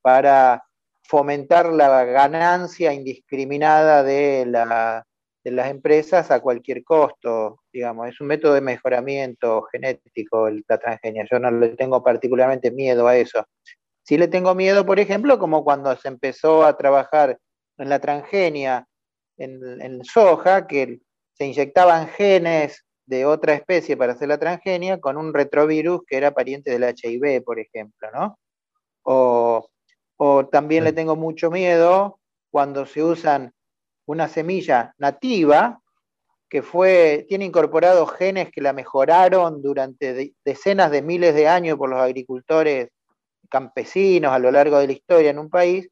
[0.00, 0.64] para
[1.02, 8.60] fomentar la ganancia indiscriminada de, las empresas a cualquier costo, digamos, es un método de
[8.60, 13.44] mejoramiento genético la transgenia, yo no le tengo particularmente miedo a eso.
[14.04, 17.38] Sí le tengo miedo, por ejemplo, como cuando se empezó a trabajar
[17.78, 18.86] en la transgenia
[19.36, 21.00] en, en soja, que
[21.42, 26.32] se inyectaban genes de otra especie para hacer la transgenia con un retrovirus que era
[26.32, 28.38] pariente del HIV, por ejemplo, ¿no?
[29.02, 29.68] O
[30.24, 32.20] o también le tengo mucho miedo
[32.52, 33.52] cuando se usan
[34.06, 35.80] una semilla nativa
[36.48, 41.90] que fue, tiene incorporados genes que la mejoraron durante decenas de miles de años por
[41.90, 42.90] los agricultores
[43.50, 45.88] campesinos a lo largo de la historia en un país,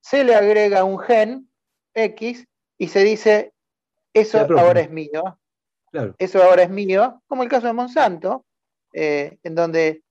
[0.00, 1.50] se le agrega un gen
[1.92, 2.46] X
[2.78, 3.52] y se dice,
[4.14, 5.38] eso ahora es mío.
[6.18, 8.44] Eso ahora es mío, como el caso de Monsanto,
[8.92, 10.02] eh, en donde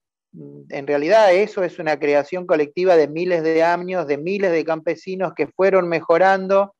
[0.68, 5.32] en realidad eso es una creación colectiva de miles de años, de miles de campesinos
[5.34, 6.74] que fueron mejorando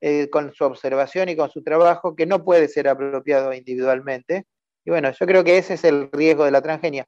[0.00, 4.46] eh, con su observación y con su trabajo, que no puede ser apropiado individualmente.
[4.84, 7.06] Y bueno, yo creo que ese es el riesgo de la transgenia.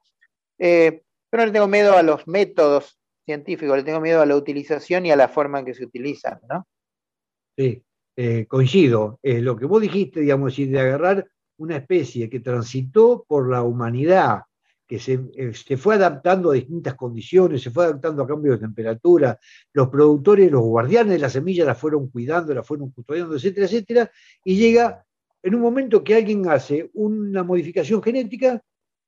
[0.59, 1.01] Eh,
[1.31, 5.05] yo no le tengo miedo a los métodos científicos, le tengo miedo a la utilización
[5.05, 6.67] y a la forma en que se utilizan, ¿no?
[7.57, 7.83] Sí,
[8.17, 9.19] eh, coincido.
[9.23, 11.27] lo que vos dijiste, digamos, de agarrar
[11.57, 14.41] una especie que transitó por la humanidad,
[14.87, 19.37] que eh, se, fue adaptando a distintas condiciones, se fue adaptando a cambios de temperatura,
[19.73, 24.11] los productores, los guardianes de la semilla la fueron cuidando, la fueron custodiando, etcétera, etcétera,
[24.43, 25.05] y llega
[25.43, 28.61] en un momento que alguien hace una modificación genética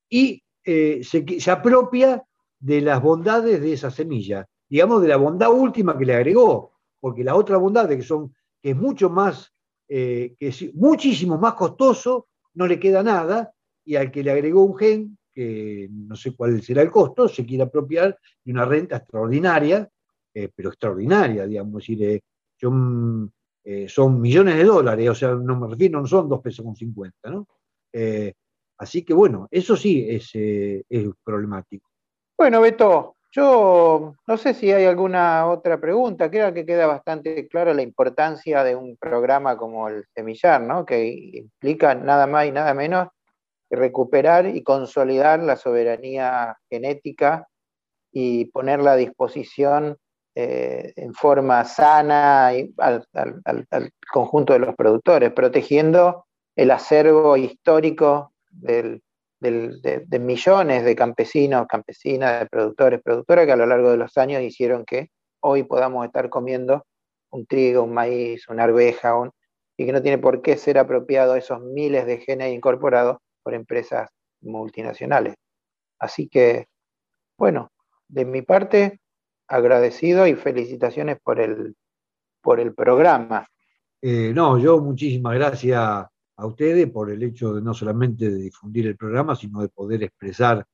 [0.10, 2.24] y eh, se, apropia
[2.60, 7.24] de las bondades de esa semilla, digamos de la bondad última que le agregó, porque
[7.24, 9.54] la otra bondad que son que es mucho más,
[9.88, 13.54] eh, que es muchísimo más costoso, no le queda nada,
[13.86, 15.16] y al que le agregó un gen
[15.92, 19.90] no sé cuál será el costo, se quiere apropiar de una renta extraordinaria,
[20.34, 26.02] eh, pero extraordinaria, digamos, decir, eh, son millones de dólares, o sea, no me refiero,
[26.02, 27.48] no son dos pesos con cincuenta, ¿no?
[28.78, 31.90] Así que bueno, eso sí es, es problemático.
[32.38, 36.32] Bueno, Beto, yo no sé si hay alguna otra pregunta.
[36.32, 40.86] Creo que queda bastante clara la importancia de un programa como el Semillar, ¿no?
[40.86, 43.10] que implica nada más y nada menos
[43.70, 47.48] que recuperar y consolidar la soberanía genética
[48.12, 49.98] y ponerla a disposición
[50.36, 53.06] eh, en forma sana al,
[54.12, 58.34] conjunto de los productores, protegiendo el acervo histórico
[59.40, 64.42] de, millones de campesinos, campesinas, de productores, productoras que a lo largo de los años
[64.42, 65.10] hicieron que
[65.42, 66.86] hoy podamos estar comiendo
[67.32, 69.14] un trigo, un maíz, una arveja,
[69.78, 74.10] y que no tiene por qué ser apropiado esos miles de genes incorporados por empresas
[74.42, 75.36] multinacionales.
[76.00, 76.68] Así que,
[77.38, 77.72] bueno,
[78.08, 79.00] de mi parte,
[79.48, 81.76] agradecido y felicitaciones por el,
[82.42, 83.48] por el programa.
[84.02, 86.08] Eh, no, yo muchísimas gracias
[86.40, 90.04] a ustedes por el hecho de no solamente de difundir el programa, sino de poder
[90.04, 90.66] expresar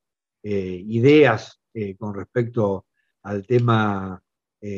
[0.43, 2.85] eh, ideas eh, con respecto
[3.23, 4.21] al tema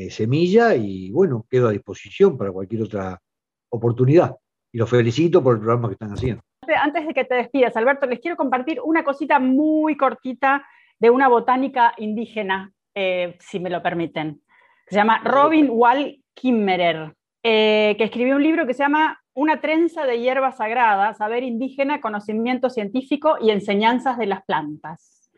[0.10, 3.22] semilla y bueno, quedo a disposición para cualquier otra
[3.70, 4.36] oportunidad.
[4.70, 6.42] Y los felicito por el programa que están haciendo.
[6.76, 10.66] Antes de que te despidas, Alberto, les quiero compartir una cosita muy cortita
[11.00, 14.42] de una botánica indígena eh, si me lo permiten.
[14.88, 20.08] Se llama Robin Wall Kimmerer, eh, que escribió un libro que se llama Una trenza
[20.08, 25.30] de hierba sagrada, saber indígena, conocimiento científico y enseñanzas de las plantas.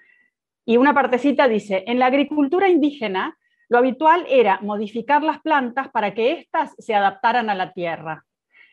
[0.63, 6.13] Y una partecita dice, en la agricultura indígena, lo habitual era modificar las plantas para
[6.13, 8.23] que éstas se adaptaran a la tierra.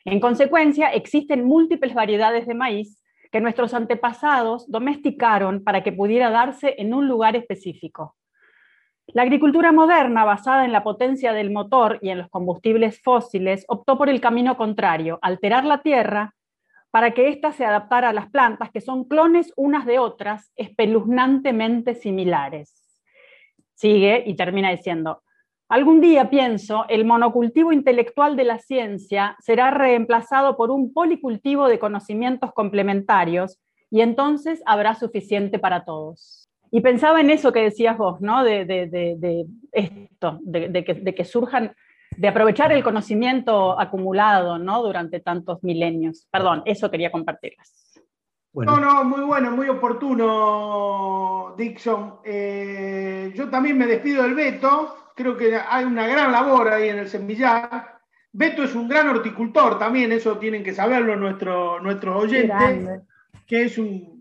[0.04, 6.76] En consecuencia, existen múltiples variedades de maíz que nuestros antepasados domesticaron para que pudiera darse
[6.78, 8.14] en un lugar específico.
[9.08, 13.96] La agricultura moderna, basada en la potencia del motor y en los combustibles fósiles, optó
[13.96, 16.34] por el camino contrario, alterar la tierra
[16.90, 21.94] para que ésta se adaptara a las plantas, que son clones unas de otras, espeluznantemente
[21.94, 23.00] similares.
[23.74, 25.22] Sigue y termina diciendo,
[25.68, 31.78] algún día pienso, el monocultivo intelectual de la ciencia será reemplazado por un policultivo de
[31.78, 36.45] conocimientos complementarios y entonces habrá suficiente para todos.
[36.76, 38.44] Y pensaba en eso que decías vos, ¿no?
[38.44, 38.60] De,
[39.72, 41.74] esto, de, que, surjan,
[42.14, 44.82] de aprovechar el conocimiento acumulado, ¿no?
[44.82, 46.28] Durante tantos milenios.
[46.30, 48.02] Perdón, eso quería compartirles.
[48.52, 52.16] No, no, muy bueno, muy oportuno, Dixon.
[52.22, 55.12] Eh, yo también me despido del Beto.
[55.16, 58.00] Creo que hay una gran labor ahí en el semillar.
[58.32, 63.00] Beto es un gran horticultor también, eso tienen que saberlo nuestro, nuestros oyentes,
[63.46, 64.15] que es un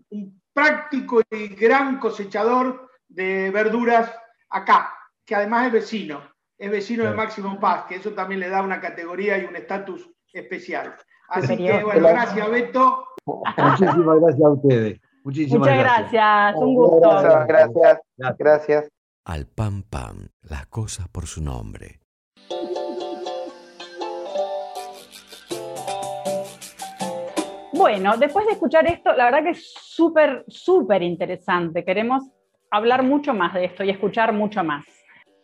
[0.56, 4.10] práctico y gran cosechador de verduras
[4.48, 4.90] acá,
[5.26, 6.22] que además es vecino,
[6.56, 10.10] es vecino de Máximo Paz, que eso también le da una categoría y un estatus
[10.32, 10.96] especial.
[11.28, 13.06] Así que, bueno, gracias, Beto.
[13.26, 15.00] Muchísimas gracias a ustedes.
[15.24, 16.54] Muchísimas Muchas gracias.
[16.56, 17.10] un gusto.
[17.46, 18.00] Gracias,
[18.38, 18.88] gracias.
[19.26, 22.00] Al pam pam, las cosas por su nombre.
[27.76, 31.84] Bueno, después de escuchar esto, la verdad que es súper, súper interesante.
[31.84, 32.24] Queremos
[32.70, 34.84] hablar mucho más de esto y escuchar mucho más.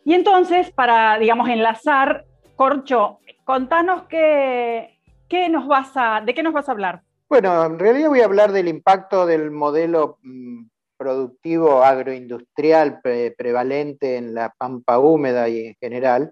[0.03, 6.53] Y entonces, para, digamos, enlazar, Corcho, contanos qué, qué nos vas a, de qué nos
[6.53, 7.01] vas a hablar.
[7.29, 10.65] Bueno, en realidad voy a hablar del impacto del modelo mm,
[10.97, 12.99] productivo agroindustrial
[13.37, 16.31] prevalente en la pampa húmeda y en general,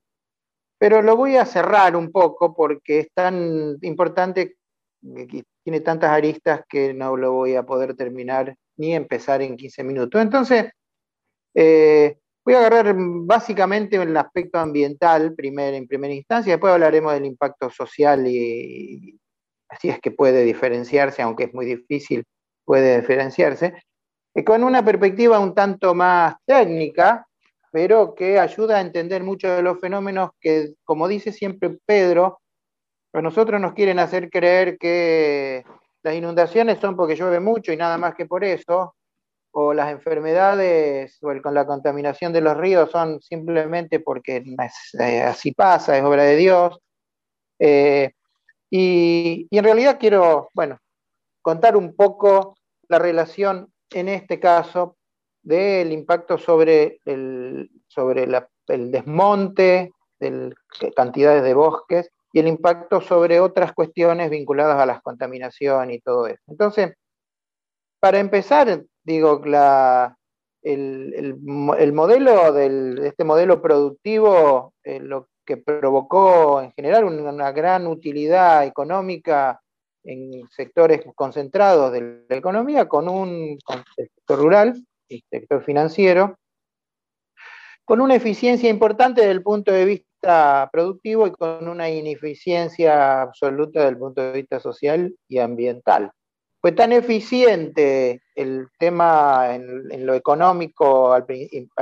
[0.80, 4.56] pero lo voy a cerrar un poco porque es tan importante
[5.64, 10.22] tiene tantas aristas que no lo voy a poder terminar ni empezar en 15 minutos.
[10.22, 10.72] Entonces,
[11.54, 17.26] eh, voy a agarrar básicamente el aspecto ambiental primer, en primera instancia, después hablaremos del
[17.26, 19.20] impacto social y,
[19.70, 22.24] así es que puede diferenciarse, aunque es muy difícil,
[22.66, 23.74] puede diferenciarse,
[24.34, 27.26] eh, con una perspectiva un tanto más técnica,
[27.72, 32.41] pero que ayuda a entender muchos de los fenómenos que, como dice siempre Pedro,
[33.14, 35.66] a nosotros nos quieren hacer creer que
[36.04, 38.96] las inundaciones son porque llueve mucho y nada más que por eso,
[39.52, 44.44] o las enfermedades o con la contaminación de los ríos son simplemente porque
[45.00, 46.80] eh, así pasa, es obra de Dios.
[47.60, 48.12] Eh,
[48.70, 50.80] y, en realidad quiero, bueno,
[51.42, 52.56] contar un poco
[52.88, 54.96] la relación en este caso
[55.44, 60.54] del impacto sobre el, sobre el desmonte de
[60.96, 66.28] cantidades de bosques y el impacto sobre otras cuestiones vinculadas a la contaminación y todo
[66.28, 66.42] eso.
[66.48, 66.94] Entonces,
[68.00, 70.18] para empezar, digo, la,
[70.62, 71.36] el,
[71.94, 79.62] modelo del, este modelo productivo, eh, lo que provocó en general una, gran utilidad económica
[80.04, 83.58] en sectores concentrados de la economía con un
[83.96, 86.38] sector rural y sector financiero,
[87.86, 90.11] con una eficiencia importante desde el punto de vista
[90.72, 96.12] productivo y con una ineficiencia absoluta desde el punto de vista social y ambiental.
[96.62, 101.26] Fue tan eficiente el tema en, lo económico al,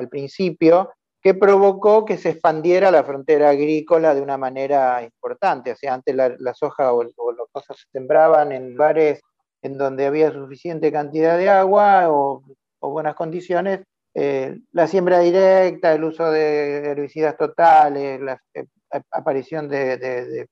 [0.10, 5.74] principio que provocó que se expandiera la frontera agrícola de una manera importante.
[5.74, 9.22] O sea, antes la, soja o, las cosas se sembraban en lugares
[9.62, 12.42] en donde había suficiente cantidad de agua o,
[12.80, 13.82] buenas condiciones.
[14.22, 18.66] Eh, la siembra directa, el uso de herbicidas totales, la eh,
[19.12, 20.48] aparición de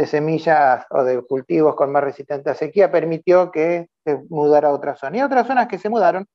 [0.00, 4.72] de semillas o de cultivos con más resistente a sequía permitió que se mudara a
[4.72, 5.18] otra zona.
[5.18, 6.26] Y otras zonas que se mudaron,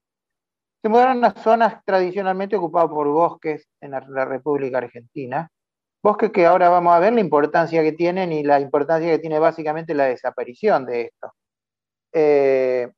[0.84, 5.50] se mudaron a zonas tradicionalmente ocupadas por bosques en la, República Argentina,
[6.04, 9.40] bosques que ahora vamos a ver la importancia que tienen y la importancia que tiene
[9.40, 11.34] básicamente la desaparición de esto.
[12.14, 12.92] Eh,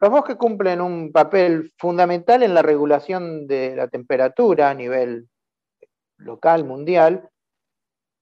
[0.00, 5.28] los bosques cumplen un papel fundamental en la regulación de la temperatura a nivel
[6.18, 7.28] local, mundial,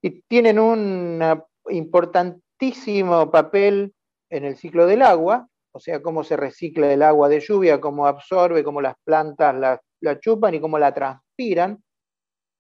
[0.03, 1.21] y tienen un
[1.69, 3.95] importantísimo papel
[4.31, 8.07] en el ciclo del agua, o sea, cómo se recicla el agua de lluvia, cómo
[8.07, 11.83] absorbe, cómo las plantas la, chupan y cómo la transpiran.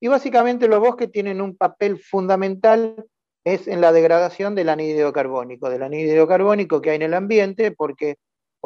[0.00, 3.06] Y básicamente los bosques tienen un papel fundamental
[3.44, 7.70] es en la degradación del anhídrido carbónico, del anhídrido carbónico que hay en el ambiente,
[7.70, 8.16] porque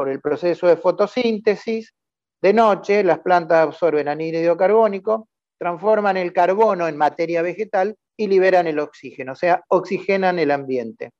[0.01, 1.93] por el proceso de fotosíntesis,
[2.41, 5.29] de noche las plantas absorben anhídrido carbónico,
[5.59, 11.11] transforman el carbono en materia vegetal y liberan el oxígeno, o sea, oxigenan el ambiente.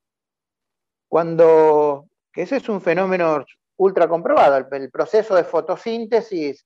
[1.11, 3.45] Cuando, ese es un fenómeno
[3.77, 6.65] ultra comprobado, el, proceso de fotosíntesis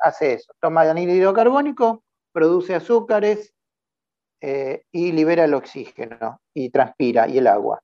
[0.00, 3.52] hace eso, toma anhídrido carbónico, produce azúcares
[4.40, 7.83] eh, y libera el oxígeno y transpira y el agua.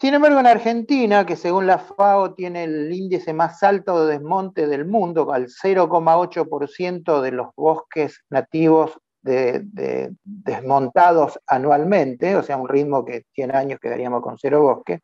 [0.00, 4.66] Sin embargo, en Argentina, que según la FAO tiene el índice más alto de desmonte
[4.66, 9.62] del mundo, al 0,8% de los bosques nativos de,
[10.24, 15.00] desmontados anualmente, o sea, un ritmo que 100 años quedaríamos con cero bosque,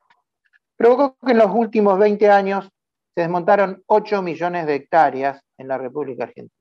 [0.79, 2.67] provocó que en los últimos 20 años
[3.15, 6.55] se desmontaron 8 millones de hectáreas en la República Argentina.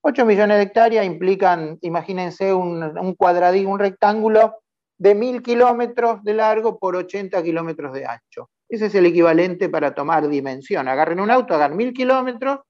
[0.00, 4.60] 8 millones de hectáreas implican, imagínense, un, un un rectángulo
[4.98, 8.50] de 1000 kilómetros de largo por 80 kilómetros de ancho.
[8.68, 10.88] Ese es el equivalente para tomar dimensión.
[10.88, 12.60] Agarren un auto, hagan 1000 kilómetros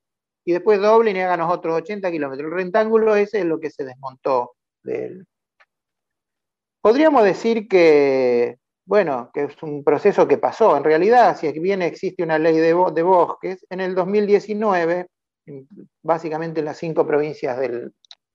[0.45, 2.51] y después doblen y hagan otros 80 kilómetros.
[2.51, 4.53] El rectángulo ese es lo que se desmontó
[6.81, 10.77] Podríamos decir que, bueno, que es un proceso que pasó.
[10.77, 15.09] En realidad, si bien existe una ley de, bosques, en el 2019,
[16.03, 17.59] básicamente en las cinco provincias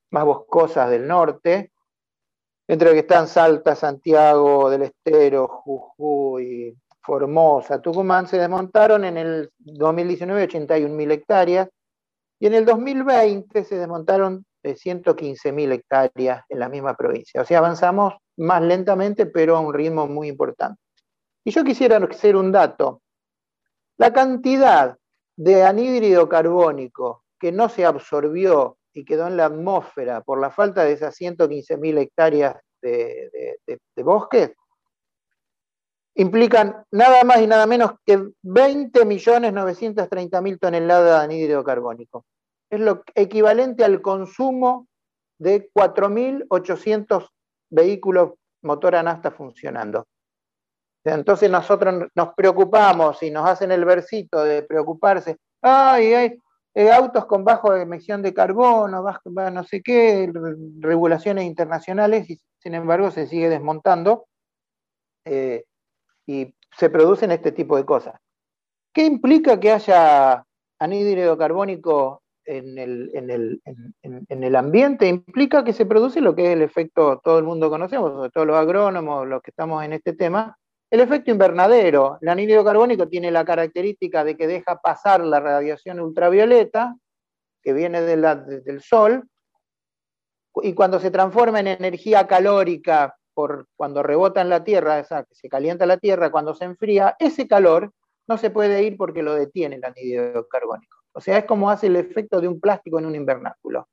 [0.10, 1.72] más boscosas del norte,
[2.72, 10.48] entre que están Salta, Santiago del Estero, Jujuy, Formosa, Tucumán, se desmontaron en el 2019
[10.48, 11.70] 81.000 hectáreas
[12.40, 17.42] y en el 2020 se desmontaron 115.000 hectáreas en la misma provincia.
[17.42, 20.80] O sea, avanzamos más lentamente, pero a un ritmo muy importante.
[21.44, 23.02] Y yo quisiera hacer un dato.
[23.98, 24.98] La cantidad
[25.36, 30.84] de anhídrido carbónico que no se absorbió y quedó en la atmósfera por la falta
[30.84, 34.52] de esas 115.000 hectáreas de, de bosques
[36.16, 42.26] implican nada más y nada menos que 20.930.000 toneladas de anhídrido carbónico.
[42.70, 44.88] Es lo equivalente al consumo
[45.40, 47.28] de 4.800
[47.70, 50.06] vehículos motor a funcionando.
[51.04, 56.38] Entonces nosotros nos preocupamos y nos hacen el versito de preocuparse, ay,
[56.74, 59.02] hay autos con bajo emisión de carbono,
[59.52, 60.32] no sé qué,
[60.80, 64.26] regulaciones internacionales, y sin embargo se sigue desmontando.
[65.26, 65.66] Eh,
[66.26, 68.16] y se producen este tipo de cosas.
[68.94, 70.46] ¿Qué implica que haya
[70.80, 75.08] anhídrido carbónico en el, en, el, ambiente?
[75.08, 78.46] Implica que se produce lo que es el efecto, todo el mundo conocemos, sobre todo
[78.46, 80.58] los agrónomos, los que estamos en este tema,
[80.92, 82.18] el efecto invernadero.
[82.22, 86.96] El anhídrido carbónico tiene la característica de que deja pasar la radiación ultravioleta
[87.64, 89.28] que viene del sol,
[90.56, 95.36] y cuando se transforma en energía calórica por cuando rebota en la Tierra, esa, que
[95.36, 97.94] se calienta la Tierra, cuando se enfría, ese calor
[98.28, 100.98] no se puede ir porque lo detiene el anhídrido carbónico.
[101.14, 103.88] O sea, es como hace el efecto de un plástico en un invernáculo.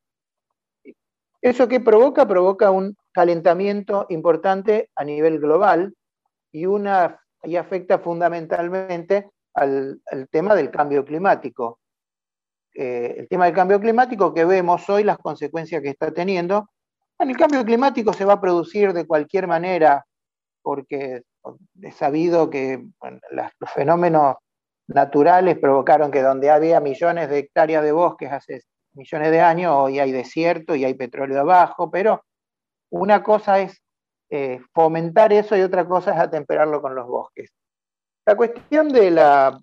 [1.41, 2.27] ¿Eso que provoca?
[2.27, 5.95] Provoca un calentamiento importante a nivel global
[6.53, 11.81] y, una, y afecta fundamentalmente al, tema del cambio climático.
[12.75, 16.69] Eh, el tema del cambio climático que vemos hoy, las consecuencias que está teniendo,
[17.19, 20.05] el cambio climático se va a producir de cualquier manera
[20.63, 21.23] porque
[21.83, 22.85] es sabido que
[23.31, 24.37] los fenómenos
[24.87, 29.99] naturales provocaron que donde había millones de hectáreas de bosques hace millones de años, hoy
[29.99, 32.25] hay desierto y hay petróleo abajo, pero
[32.91, 33.83] una cosa es
[34.31, 37.51] eh, fomentar eso y otra cosa es atemperarlo con los bosques.
[38.27, 39.59] La cuestión de la,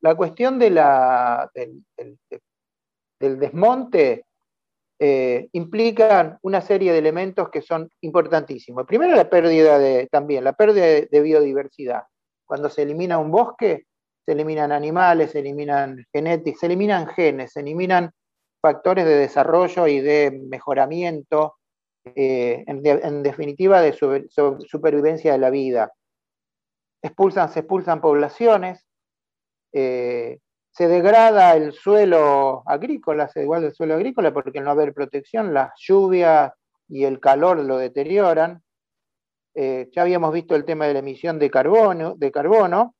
[0.00, 4.24] la cuestión de la, del, desmonte
[4.98, 8.86] eh, implica una serie de elementos que son importantísimos.
[8.86, 12.02] Primero la pérdida de, también, la pérdida de, biodiversidad.
[12.44, 13.86] Cuando se elimina un bosque,
[14.26, 18.10] se eliminan animales, se eliminan genéticos, se eliminan genes, se eliminan
[18.60, 21.54] factores de desarrollo y de mejoramiento,
[22.04, 25.92] eh, en, definitiva, de supervivencia de la vida
[27.00, 28.84] expulsan, se expulsan poblaciones,
[29.72, 30.38] eh,
[30.70, 35.54] se degrada el suelo agrícola, se igual el suelo agrícola porque al no haber protección,
[35.54, 36.52] las lluvias
[36.88, 38.62] y el calor lo deterioran.
[39.54, 42.94] Eh, ya habíamos visto el tema de la emisión de carbono, de carbono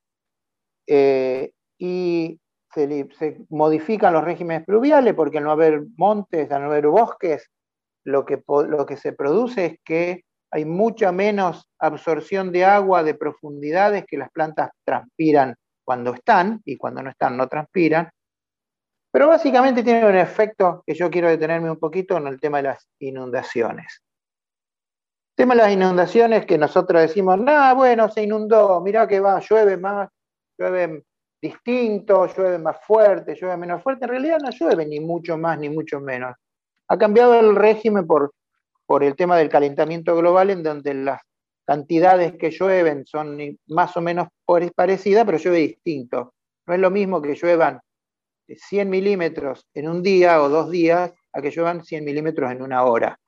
[0.87, 2.41] y
[2.75, 7.51] se, se, modifican los regímenes pluviales porque al no haber montes, al no haber bosques,
[8.05, 13.15] lo que, lo que se produce es que hay mucha menos absorción de agua de
[13.15, 18.11] profundidades que las plantas transpiran cuando están y cuando no están no transpiran.
[19.11, 22.65] Pero básicamente tiene un efecto que yo quiero detenerme un poquito en el tema de
[22.65, 24.03] las inundaciones.
[25.33, 29.41] El tema de las inundaciones que nosotros decimos, no, bueno, se inundó, mirá que va,
[29.41, 30.09] llueve más,
[30.59, 31.05] llueve
[31.41, 34.05] distinto, llueve más fuerte, llueve menos fuerte.
[34.05, 36.37] En realidad no llueve ni mucho más ni mucho menos.
[36.93, 38.33] Ha cambiado el régimen por
[38.93, 41.23] por el tema del calentamiento global, en donde las
[41.65, 43.39] cantidades que llueven son
[43.69, 44.29] más o menos
[44.77, 46.35] parecidas, pero llueve distinto.
[46.67, 47.81] No es lo mismo que lluevan
[48.47, 52.85] 100 milímetros en un día o dos días a que lluevan 100 milímetros en una
[52.85, 53.19] hora.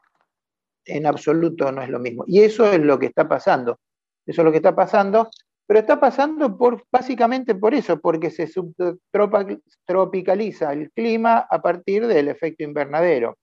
[0.85, 2.25] En absoluto no es lo mismo.
[2.27, 3.79] Y eso es lo que está pasando.
[4.27, 5.31] Eso es lo que está pasando,
[5.67, 12.29] pero está pasando por, básicamente por eso, porque se subtropicaliza el clima a partir del
[12.29, 13.39] efecto invernadero.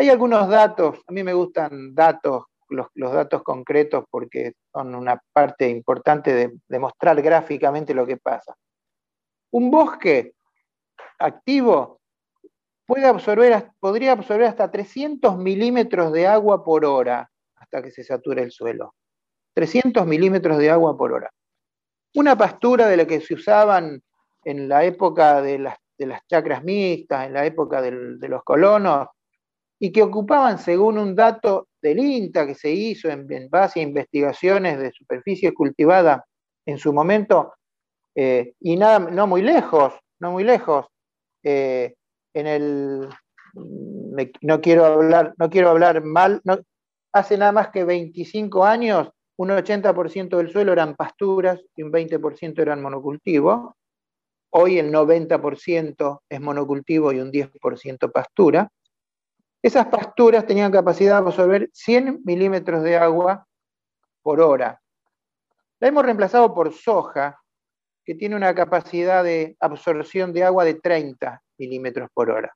[0.00, 5.68] Hay algunos datos, a mí me gustan datos, los, datos concretos porque son una parte
[5.68, 8.54] importante de, demostrar gráficamente lo que pasa.
[9.50, 10.32] Un bosque
[11.18, 12.00] activo
[12.86, 18.40] puede absorber, podría absorber hasta 300 milímetros de agua por hora hasta que se sature
[18.40, 18.94] el suelo.
[19.52, 21.30] 300 milímetros de agua por hora.
[22.14, 24.02] Una pastura de la que se usaban
[24.44, 25.76] en la época de las,
[26.26, 29.08] chacras mixtas, en la época de los colonos,
[29.82, 34.78] y que ocupaban, según un dato del INTA que se hizo en, base a investigaciones
[34.78, 36.24] de superficie cultivada
[36.66, 37.54] en su momento,
[38.14, 40.86] eh, y nada, no muy lejos, no muy lejos,
[41.42, 41.94] eh,
[42.34, 43.08] en el,
[44.42, 46.42] no quiero hablar, no quiero hablar mal,
[47.12, 52.60] hace nada más que 25 años, un 80% del suelo eran pasturas y un 20%
[52.60, 53.74] eran monocultivo.
[54.52, 58.70] Hoy el 90% es monocultivo y un 10% pastura.
[59.62, 63.46] Esas pasturas tenían capacidad de absorber 100 milímetros de agua
[64.22, 64.80] por hora.
[65.80, 67.38] La hemos reemplazado por soja,
[68.04, 72.54] que tiene una capacidad de absorción de agua de 30 milímetros por hora.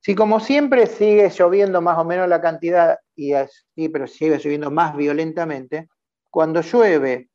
[0.00, 4.70] Si como siempre sigue lloviendo más o menos la cantidad, y así, pero sigue lloviendo
[4.70, 5.88] más violentamente,
[6.30, 7.30] cuando llueve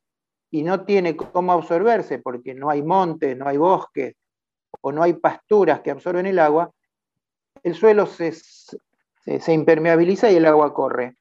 [0.50, 4.14] y no tiene cómo absorberse porque no hay montes, no hay bosques
[4.80, 6.70] o no hay pasturas que absorben el agua,
[7.64, 8.30] el suelo se,
[9.48, 11.16] impermeabiliza y el agua corre.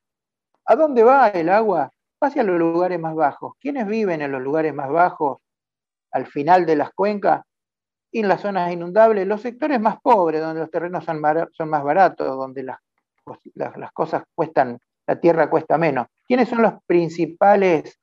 [0.66, 1.90] ¿A dónde va el agua?
[2.22, 3.54] Va hacia los lugares más bajos.
[3.60, 5.40] ¿Quiénes viven en los lugares más bajos,
[6.12, 7.44] al final de las cuencas?
[8.12, 12.28] Y en las zonas inundables, los sectores más pobres, donde los terrenos son, más baratos,
[12.28, 16.08] donde las, cosas cuestan, la tierra cuesta menos.
[16.28, 18.00] ¿Quiénes son los principales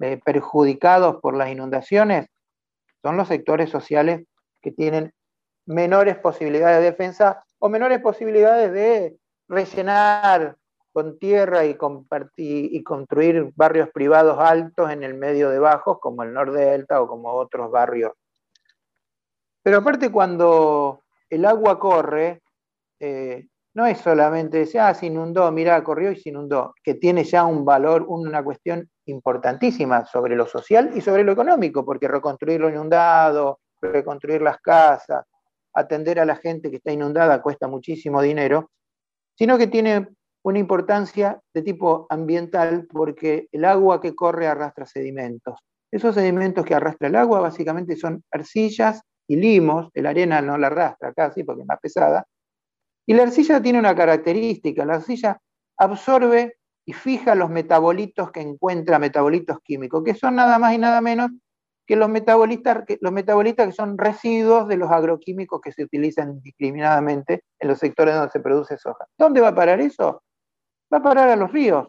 [0.00, 2.28] eh, perjudicados por las inundaciones?
[3.02, 4.24] Son los sectores sociales
[4.62, 5.12] que tienen
[5.66, 9.16] menores posibilidades de defensa o menores posibilidades de
[9.48, 10.56] rellenar
[10.92, 11.76] con tierra y,
[12.36, 17.32] y construir barrios privados altos en el medio de bajos, como el Nordelta o como
[17.32, 18.12] otros barrios.
[19.62, 22.42] Pero aparte cuando el agua corre,
[23.00, 27.22] eh, no es solamente decir, ah, se inundó, mira, corrió y se inundó, que tiene
[27.22, 32.60] ya un valor, una cuestión importantísima sobre lo social y sobre lo económico, porque reconstruir
[32.60, 35.24] lo inundado, reconstruir las casas,
[35.78, 38.70] atender a la gente que está inundada cuesta muchísimo dinero,
[39.36, 40.08] sino que tiene
[40.42, 45.58] una importancia de tipo ambiental porque el agua que corre arrastra sedimentos.
[45.90, 50.68] Esos sedimentos que arrastra el agua básicamente son arcillas y limos, la arena no la
[50.68, 52.24] arrastra casi porque es más pesada,
[53.06, 55.40] y la arcilla tiene una característica, la arcilla
[55.78, 61.00] absorbe y fija los metabolitos que encuentra, metabolitos químicos, que son nada más y nada
[61.00, 61.30] menos
[61.88, 66.32] que los metabolitas, que los metabolitas que son residuos de los agroquímicos que se utilizan
[66.32, 69.06] indiscriminadamente en los sectores donde se produce soja.
[69.16, 70.22] ¿Dónde va a parar eso?
[70.92, 71.88] Va a parar a los ríos,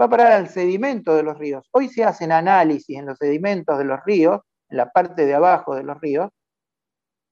[0.00, 1.68] va a parar al sedimento de los ríos.
[1.72, 5.74] Hoy se hacen análisis en los sedimentos de los ríos, en la parte de abajo
[5.74, 6.30] de los ríos,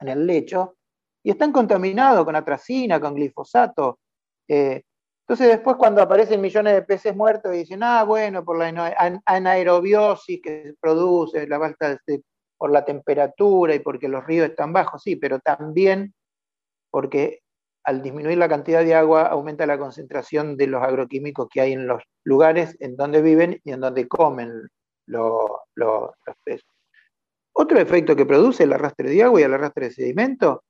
[0.00, 0.74] en el lecho,
[1.22, 4.00] y están contaminados con atracina, con glifosato.
[4.48, 4.82] Eh,
[5.22, 10.40] entonces después cuando aparecen millones de peces muertos y dicen, ah, bueno, por la anaerobiosis
[10.42, 11.98] que se produce, la falta
[12.58, 16.14] por la temperatura y porque los ríos están bajos, sí, pero también
[16.90, 17.40] porque
[17.84, 21.86] al disminuir la cantidad de agua aumenta la concentración de los agroquímicos que hay en
[21.86, 24.68] los lugares en donde viven y en donde comen
[25.06, 26.10] los
[26.44, 26.66] peces.
[27.54, 30.64] Otro efecto que produce el arrastre de agua y el arrastre de sedimento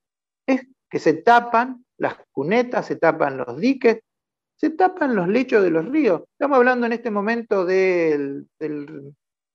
[0.47, 4.01] es que se tapan las cunetas, se tapan los diques,
[4.63, 6.23] se tapan los lechos de los ríos.
[6.35, 8.47] Estamos hablando en este momento de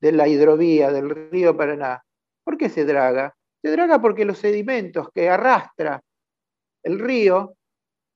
[0.02, 2.04] la hidrovía del río Paraná.
[2.44, 3.34] ¿Por qué se draga?
[3.62, 6.02] Se draga porque los sedimentos que arrastra
[6.84, 7.56] el río,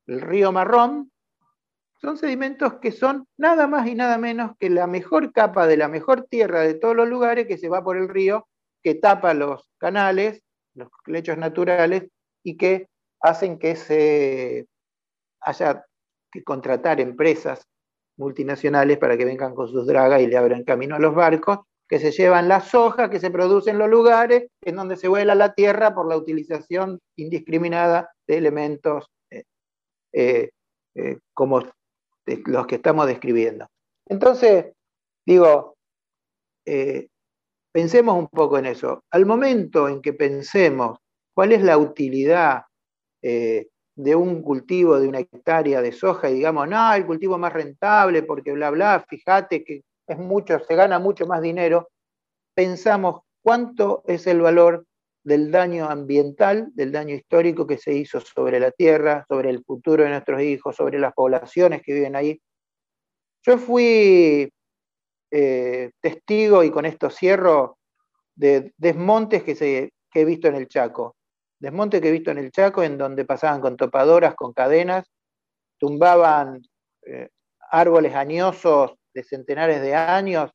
[0.06, 1.14] el río marrón,
[2.02, 5.88] son sedimentos que son nada más y nada menos que la mejor capa de la
[5.88, 8.50] mejor tierra de todos los lugares que se va por el río,
[8.84, 12.10] que tapa los canales, los lechos naturales,
[12.44, 12.90] y que
[13.22, 14.68] hacen que se
[15.40, 15.86] haya
[16.32, 17.68] que contratar empresas
[18.18, 21.60] multinacionales para que vengan con sus dragas y le abran camino a los barcos,
[21.92, 25.36] que se llevan la soja que se produce en los lugares en donde se vuela
[25.36, 29.44] la tierra por la utilización indiscriminada de elementos eh,
[30.14, 30.52] eh,
[30.96, 31.62] eh, como
[32.26, 33.68] los que estamos describiendo.
[34.08, 34.68] Entonces,
[35.26, 35.76] digo,
[37.74, 39.04] pensemos un poco en eso.
[39.12, 40.98] Al momento en que pensemos
[41.34, 42.64] cuál es la utilidad
[43.96, 48.24] de un cultivo de una hectárea de soja y digamos, no, el cultivo más rentable
[48.24, 51.90] porque bla, bla, fíjate que es mucho, se gana mucho más dinero,
[52.54, 54.86] pensamos cuánto es el valor
[55.24, 60.04] del daño ambiental, del daño histórico que se hizo sobre la tierra, sobre el futuro
[60.04, 62.42] de nuestros hijos, sobre las poblaciones que viven ahí.
[63.44, 64.52] Yo fui
[65.30, 67.78] eh, testigo, y con esto cierro,
[68.36, 71.16] de desmontes que, se, que he visto en el Chaco
[71.62, 75.06] desmonte que he visto en el Chaco, en donde pasaban con topadoras, con cadenas,
[75.78, 76.62] tumbaban
[77.06, 77.30] eh,
[77.70, 80.52] árboles añosos de centenares de años,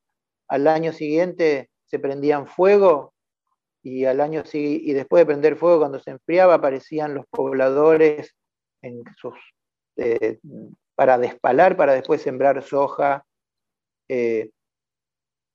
[0.48, 3.14] al año siguiente se prendían fuego
[3.82, 8.34] y al año y después de prender fuego cuando se enfriaba aparecían los pobladores
[8.82, 9.34] en sus,
[9.96, 10.38] eh,
[10.96, 13.24] para despalar, para después sembrar soja.
[14.08, 14.50] Eh,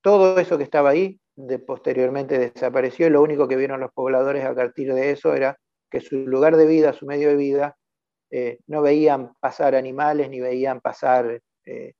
[0.01, 4.45] todo eso que estaba ahí de, posteriormente desapareció y lo único que vieron los pobladores
[4.45, 5.57] a partir de eso era
[5.89, 7.77] que su lugar de vida, su medio de vida,
[8.31, 11.93] eh, no veían pasar animales ni veían pasar eh,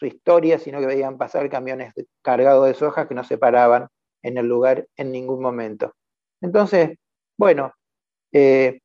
[0.00, 1.92] su historia, sino que veían pasar camiones
[2.22, 3.86] cargados de soja que no se paraban
[4.22, 5.94] en el lugar en ningún momento.
[6.40, 6.96] Entonces,
[7.38, 7.72] bueno,
[8.32, 8.80] eh,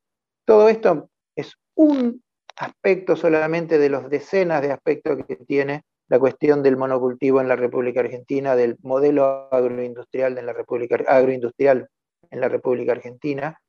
[0.45, 2.21] todo esto es un
[2.57, 7.56] aspecto solamente de los decenas de aspectos que tiene la cuestión del monocultivo en la
[7.56, 11.89] República Argentina, del modelo agroindustrial, en la República, agroindustrial
[12.30, 13.60] en la República Argentina,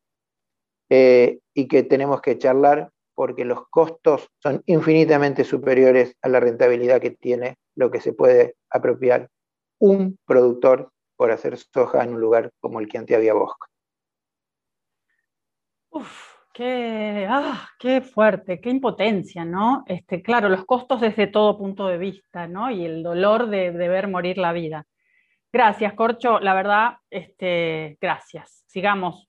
[0.91, 7.01] eh, y que tenemos que charlar porque los costos son infinitamente superiores a la rentabilidad
[7.01, 9.29] que tiene lo que se puede apropiar
[9.79, 13.67] un productor por hacer soja en un lugar como el que antes había bosque.
[16.57, 19.85] Qué, ah, qué fuerte, qué impotencia, ¿no?
[19.87, 22.71] Este, claro, los costos desde todo punto de vista, ¿no?
[22.71, 24.87] Y el dolor de, ver morir la vida.
[25.53, 26.41] Gracias, Corcho.
[26.41, 28.65] La verdad, este, gracias.
[28.67, 29.29] Sigamos,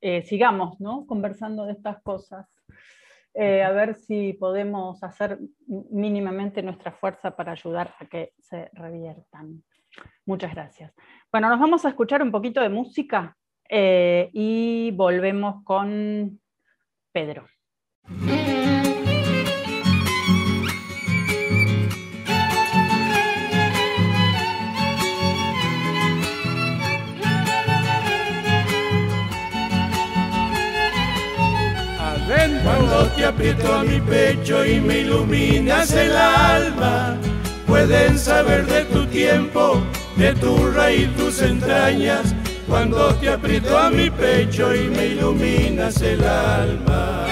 [0.00, 1.04] eh, sigamos, ¿no?
[1.04, 2.46] Conversando de estas cosas.
[3.34, 9.64] Eh, a ver si podemos hacer mínimamente nuestra fuerza para ayudar a que se reviertan.
[10.26, 10.94] Muchas gracias.
[11.32, 13.36] Bueno, nos vamos a escuchar un poquito de música
[13.68, 16.38] eh, y volvemos con
[17.12, 17.46] Pedro.
[32.62, 37.16] Cuando te aprieto a mi pecho y me iluminas el alma,
[37.66, 39.80] pueden saber de tu tiempo,
[40.16, 42.34] de tu raíz, tus entrañas
[42.68, 47.24] cuando te aprieto a mi pecho y me iluminas el alma.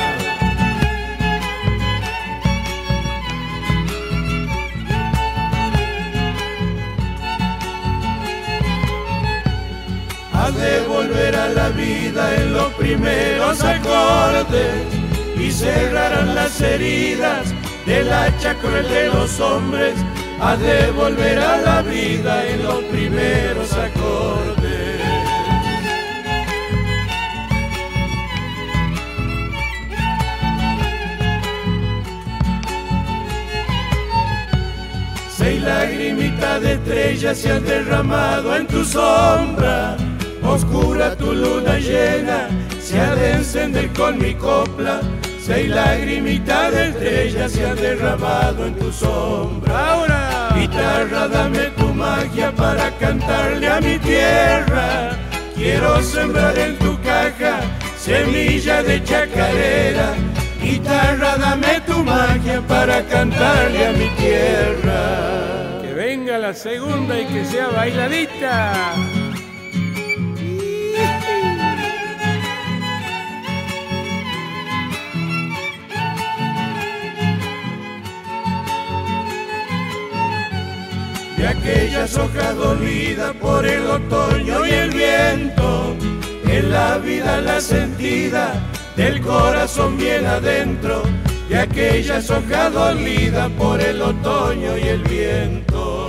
[10.32, 14.84] Has de volver a la vida en los primeros acordes
[15.39, 17.53] y cerrarán las heridas
[17.84, 19.95] del hacha cruel de los hombres
[20.41, 24.45] a devolver a la vida en los primeros acordes.
[35.66, 39.96] Lagrimitas de estrellas se han derramado en tu sombra,
[40.42, 42.48] oscura tu luna llena
[42.80, 45.00] se ha de encender con mi copla
[45.46, 49.92] Seis lagrimitas de estrellas se han derramado en tu sombra.
[49.92, 55.16] Ahora, guitarra, dame tu magia para cantarle a mi tierra.
[55.54, 57.60] Quiero sembrar en tu caja
[57.96, 60.14] semilla de chacarera.
[60.66, 65.80] Guitarra, dame tu magia para cantarle a mi tierra.
[65.80, 68.72] Que venga la segunda y que sea bailadita.
[81.36, 85.94] de aquellas hojas dolidas por el otoño y el viento,
[86.48, 91.03] en la vida la sentida del corazón bien adentro,
[91.49, 96.09] de aquellas hojas dolidas por el otoño y el viento.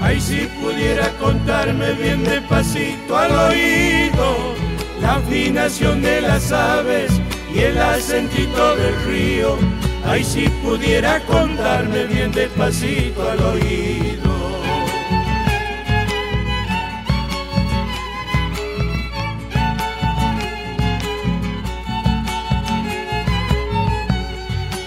[0.00, 4.54] Ay, si pudiera contarme bien despacito al oído
[5.00, 7.12] la afinación de las aves
[7.54, 9.89] y el acentito del río.
[10.10, 14.32] Ay, si pudiera contarme bien despacito al oído.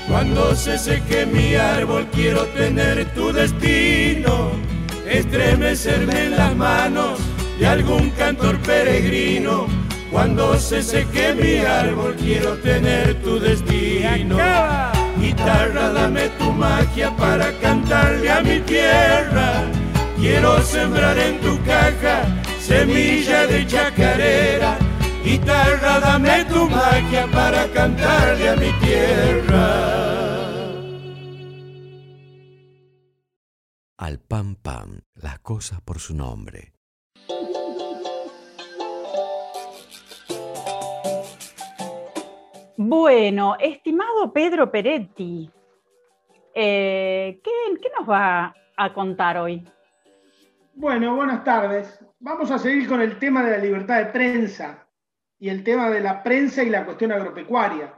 [0.09, 4.51] Cuando se seque mi árbol quiero tener tu destino,
[5.09, 7.17] estremecerme en las manos
[7.57, 9.67] de algún cantor peregrino
[10.11, 14.37] cuando se seque mi árbol quiero tener tu destino.
[15.23, 19.71] Guitarra, dame tu magia para cantarle a mi tierra.
[20.17, 22.25] Quiero sembrar en tu caja
[22.59, 24.77] semilla de chacarera.
[25.23, 29.65] Guitarra, dame tu magia para cantarle a mi tierra.
[33.97, 36.72] Al pam pam, las cosas por su nombre.
[42.75, 45.49] Bueno, estimado Pedro Peretti,
[46.55, 49.63] eh, ¿qué, nos va a contar hoy?
[50.73, 52.03] Bueno, buenas tardes.
[52.19, 54.87] Vamos a seguir con el tema de la libertad de prensa
[55.37, 57.93] y el tema de la prensa y la cuestión agropecuaria.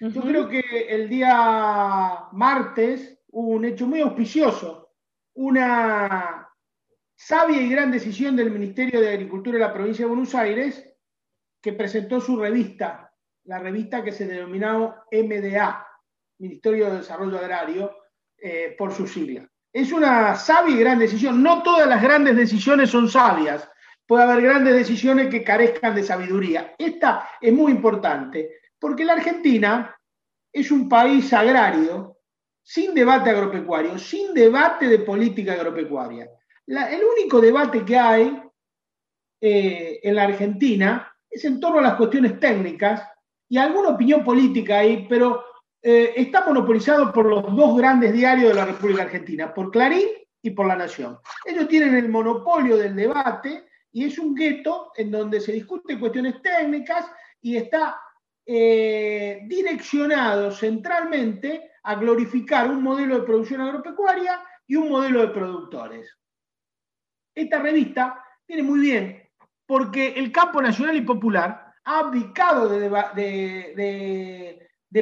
[0.00, 4.90] Yo creo que el día martes hubo un hecho muy auspicioso,
[5.34, 6.48] una
[7.14, 10.90] sabia y gran decisión del Ministerio de Agricultura de la provincia de Buenos Aires
[11.60, 13.13] que presentó su revista
[13.44, 15.86] la revista que se denominó MDA,
[16.38, 17.94] Ministerio de Desarrollo Agrario,
[18.38, 19.48] eh, por su sigla.
[19.72, 21.42] Es una sabia y gran decisión.
[21.42, 23.68] No todas las grandes decisiones son sabias.
[24.06, 26.74] Puede haber grandes decisiones que carezcan de sabiduría.
[26.78, 29.96] Esta es muy importante, porque la Argentina
[30.52, 32.18] es un país agrario,
[32.62, 36.28] sin debate agropecuario, sin debate de política agropecuaria.
[36.66, 38.42] el único debate que hay
[39.40, 43.02] eh, en la Argentina es en torno a las cuestiones técnicas
[43.48, 45.44] y alguna opinión política ahí, pero
[45.82, 50.08] eh, está monopolizado por los dos grandes diarios de la República Argentina, por Clarín
[50.42, 51.18] y por La Nación.
[51.44, 56.40] Ellos tienen el monopolio del debate y es un gueto en donde se discuten cuestiones
[56.42, 57.06] técnicas
[57.40, 58.00] y está
[58.46, 66.18] eh, direccionado centralmente a glorificar un modelo de producción agropecuaria y un modelo de productores.
[67.34, 69.22] Esta revista tiene muy bien,
[69.66, 74.58] porque el campo nacional y popular ha abdicado de,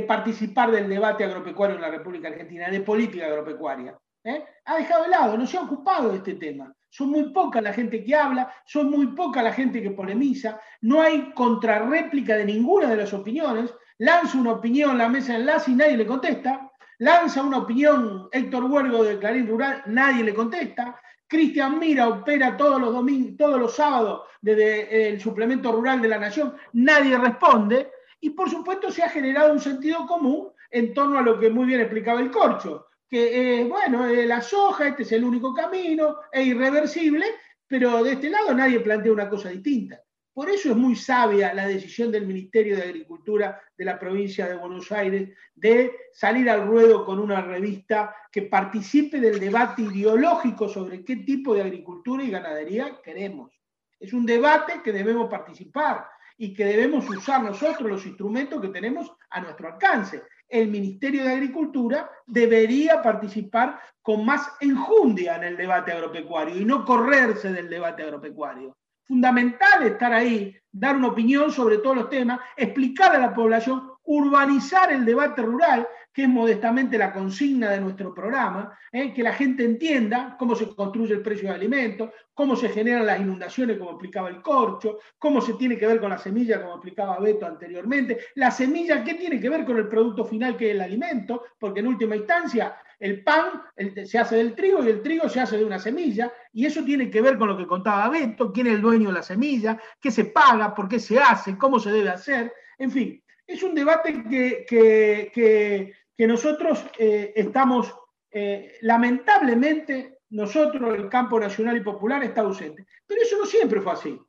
[0.07, 3.99] participar del debate agropecuario en la República Argentina, de política agropecuaria.
[4.25, 4.45] ¿eh?
[4.65, 6.75] Ha dejado de lado, no se ha ocupado de este tema.
[6.89, 11.01] Son muy poca la gente que habla, son muy poca la gente que polemiza, no
[11.01, 13.73] hay contrarréplica de ninguna de las opiniones.
[13.99, 16.71] Lanza una opinión la mesa de enlace y nadie le contesta.
[16.99, 21.01] Lanza una opinión Héctor Huergo de Clarín Rural, nadie le contesta.
[21.33, 26.19] Cristian Mira opera todos los domingos, todos los sábados desde el suplemento rural de la
[26.19, 31.23] Nación, nadie responde, y por supuesto se ha generado un sentido común en torno a
[31.23, 35.55] lo que muy bien explicaba el corcho, que bueno, la soja, este es el único
[35.55, 37.25] camino, es irreversible,
[37.67, 40.03] pero de este lado nadie plantea una cosa distinta.
[40.35, 44.55] Por eso es muy sabia la decisión del Ministerio de Agricultura de la provincia de
[44.55, 51.05] Buenos Aires de salir al ruedo con una revista que participe del debate ideológico sobre
[51.05, 53.53] qué tipo de agricultura y ganadería queremos.
[54.01, 56.07] Es un debate que debemos participar
[56.39, 60.23] y que debemos usar nosotros los instrumentos que tenemos a nuestro alcance.
[60.49, 66.87] El Ministerio de Agricultura debería participar con más enjundia en el debate agropecuario y no
[66.87, 68.75] correrse del debate agropecuario.
[69.07, 74.93] Fundamental estar ahí, dar una opinión sobre todos los temas, explicar a la población urbanizar
[74.93, 79.15] el debate rural, que es modestamente la consigna de nuestro programa, ¿eh?
[79.15, 83.21] que la gente entienda cómo se construye el precio de alimentos, cómo se generan las
[83.21, 87.19] inundaciones, como explicaba el corcho, cómo se tiene que ver con la semilla, como explicaba
[87.19, 88.19] Beto anteriormente.
[88.35, 91.45] La semilla, ¿qué tiene que ver con el producto final que es el alimento?
[91.59, 93.63] Porque en última instancia el pan
[94.05, 97.11] se hace del trigo y el trigo se hace de una semilla, y eso tiene
[97.11, 100.11] que ver con lo que contaba Beto, quién es el dueño de la semilla, qué
[100.11, 104.25] se paga, por qué se hace, cómo se debe hacer, en fin es un debate
[104.67, 107.93] que, nosotros eh, estamos,
[108.31, 112.87] eh, lamentablemente, nosotros, el campo nacional y popular, está ausente.
[113.07, 114.21] Pero eso no siempre fue así.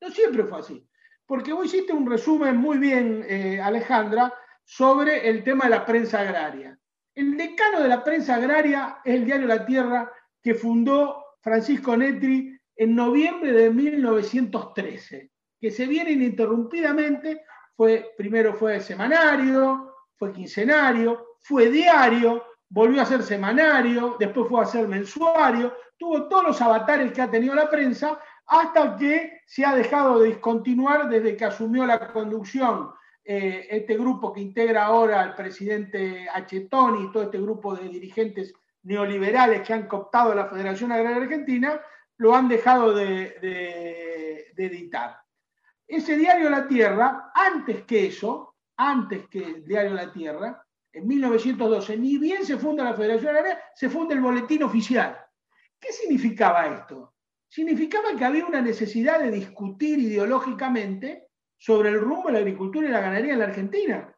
[0.00, 0.86] No siempre fue así.
[1.24, 4.32] Porque vos hiciste un resumen muy bien, eh, Alejandra,
[4.64, 6.78] sobre el tema de la prensa agraria.
[7.14, 10.12] El decano de la prensa agraria es el diario La Tierra
[10.42, 17.42] que fundó Francisco Netri en noviembre de 1913, que se viene ininterrumpidamente
[17.76, 24.66] fue, primero fue semanario, fue quincenario, fue diario, volvió a ser semanario, después fue a
[24.66, 29.74] ser mensuario, tuvo todos los avatares que ha tenido la prensa hasta que se ha
[29.74, 32.90] dejado de discontinuar desde que asumió la conducción
[33.24, 38.54] eh, este grupo que integra ahora al presidente Achetón y todo este grupo de dirigentes
[38.84, 41.80] neoliberales que han cooptado la Federación Agraria Argentina,
[42.18, 45.25] lo han dejado de editar.
[45.86, 50.62] Ese diario La Tierra, antes que eso, antes que el diario La Tierra,
[50.92, 55.16] en 1912, ni bien se funda la Federación Agraria, se funda el boletín oficial.
[55.78, 57.14] ¿Qué significaba esto?
[57.48, 61.28] Significaba que había una necesidad de discutir ideológicamente
[61.58, 64.16] sobre el rumbo de la agricultura y la ganadería en la Argentina.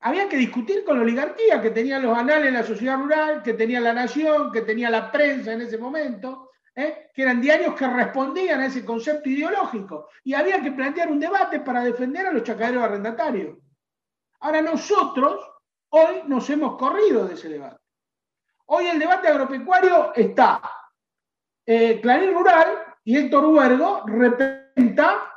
[0.00, 3.54] Había que discutir con la oligarquía que tenía los anales de la sociedad rural, que
[3.54, 6.45] tenía la nación, que tenía la prensa en ese momento,
[6.76, 7.10] ¿eh?
[7.12, 10.10] que eran diarios que respondían a ese concepto ideológico.
[10.22, 13.56] Y había que plantear un debate para defender a los chacaderos arrendatarios.
[14.40, 15.40] Ahora nosotros,
[15.88, 17.78] hoy nos hemos corrido de ese debate.
[18.66, 20.60] Hoy el debate agropecuario está.
[21.64, 22.66] Eh, Clarín Rural
[23.04, 25.32] y Héctor Huergo representa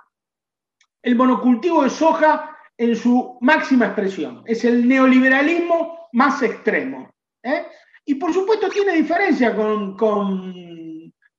[1.02, 4.44] el monocultivo de soja en su máxima expresión.
[4.46, 7.10] Es el neoliberalismo más extremo.
[7.44, 7.68] ¿eh?
[8.06, 10.54] Y por supuesto tiene diferencia con, con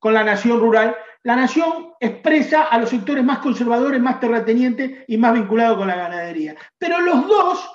[0.01, 5.19] con la nación rural, la nación expresa a los sectores más conservadores, más terratenientes y
[5.19, 6.57] más vinculados con la ganadería.
[6.79, 7.71] Pero los dos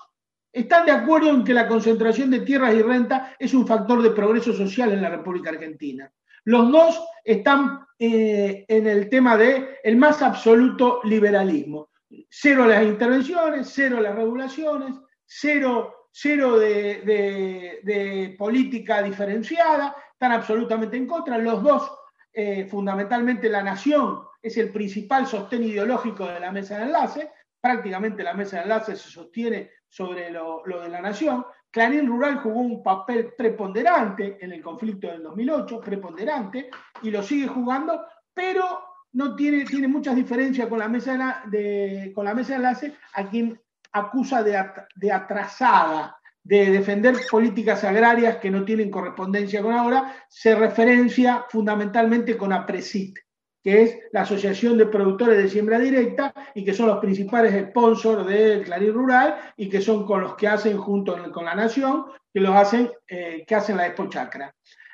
[0.51, 4.09] están de acuerdo en que la concentración de tierras y renta es un factor de
[4.09, 6.11] progreso social en la República Argentina.
[6.45, 11.89] Los dos están eh, en el tema de más absoluto liberalismo.
[12.29, 14.95] Cero las intervenciones, cero las regulaciones,
[15.25, 21.37] cero, cero de política diferenciada, están absolutamente en contra.
[21.37, 21.91] Los dos
[22.35, 27.31] eh, fundamentalmente la nación es el principal sostén ideológico de la mesa de enlace,
[27.61, 31.45] prácticamente la mesa de enlace se sostiene sobre lo, de la nación.
[31.71, 36.69] Clarín Rural jugó un papel preponderante en el conflicto del 2008, preponderante,
[37.01, 38.65] y lo sigue jugando, pero
[39.13, 43.29] no tiene, tiene muchas diferencias con la mesa de, con la mesa de enlace, a
[43.29, 43.59] quien
[43.93, 44.61] acusa de,
[44.95, 52.37] de atrasada de defender políticas agrarias que no tienen correspondencia con ahora, se referencia fundamentalmente
[52.37, 53.17] con APRESIT,
[53.63, 58.27] que es la Asociación de Productores de Siembra Directa y que son los principales sponsors
[58.27, 62.39] del Clarín Rural y que son con los que hacen junto con la Nación, que
[62.39, 64.53] los hacen, eh, que hacen la Expo Chacra.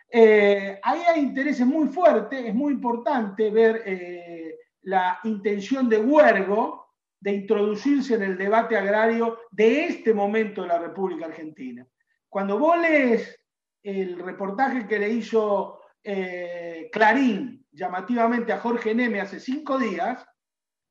[0.09, 6.90] Eh, ahí hay intereses muy fuertes, es muy importante ver eh, la intención de Huergo,
[7.21, 11.87] de introducirse en el debate agrario de este momento de la República Argentina.
[12.27, 13.39] Cuando vos lees
[13.83, 20.25] el reportaje que le hizo eh, Clarín llamativamente a Jorge Neme hace cinco días,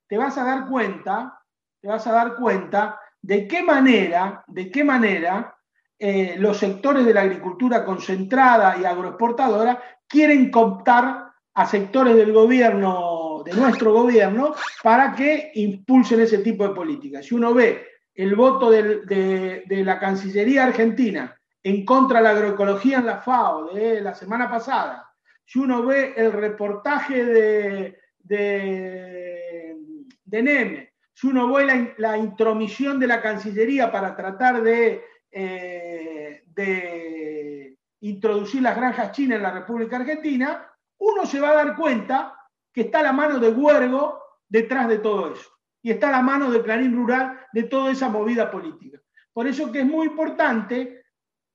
[0.07, 1.43] te vas a dar cuenta,
[1.81, 5.57] te vas a dar cuenta de qué manera, de qué manera
[5.99, 13.10] eh, los sectores de la agricultura concentrada y agroexportadora quieren cooptar a sectores del gobierno,
[13.45, 17.25] de nuestro gobierno, para que impulsen ese tipo de políticas.
[17.27, 23.07] Si uno ve el voto de, la Cancillería Argentina en contra de la agroecología en
[23.07, 25.09] la FAO de la semana pasada,
[25.45, 29.77] si uno ve el reportaje de, de,
[30.27, 38.63] NEME, si uno ve la, intromisión de la Cancillería para tratar de, eh, de introducir
[38.63, 40.67] las granjas chinas en la República Argentina,
[40.99, 42.35] uno se va a dar cuenta
[42.73, 45.49] que está la mano de Huergo detrás de todo eso.
[45.83, 49.01] Y está la mano de Clarín Rural de toda esa movida política.
[49.33, 51.05] Por eso que es muy importante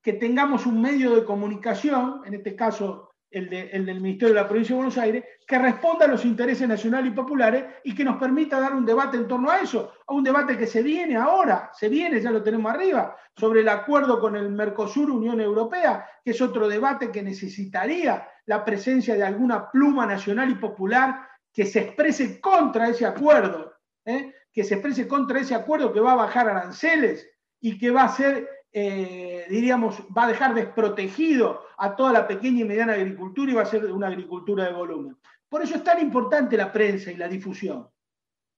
[0.01, 4.74] que tengamos un medio de comunicación, en este caso el, del Ministerio de la Provincia
[4.74, 8.59] de Buenos Aires, que responda a los intereses nacionales y populares y que nos permita
[8.59, 11.89] dar un debate en torno a eso, a un debate que se viene ahora, se
[11.89, 16.41] viene, ya lo tenemos arriba, sobre el acuerdo con el Mercosur, Unión Europea, que es
[16.41, 22.39] otro debate que necesitaría la presencia de alguna pluma nacional y popular que se exprese
[22.39, 23.73] contra ese acuerdo,
[24.05, 24.33] ¿eh?
[24.51, 27.27] que se exprese contra ese acuerdo que va a bajar aranceles
[27.59, 32.59] y que va a ser eh, diríamos, va a dejar desprotegido a toda la pequeña
[32.59, 35.17] y mediana agricultura y va a ser una agricultura de volumen.
[35.47, 37.87] Por eso es tan importante la prensa y la difusión.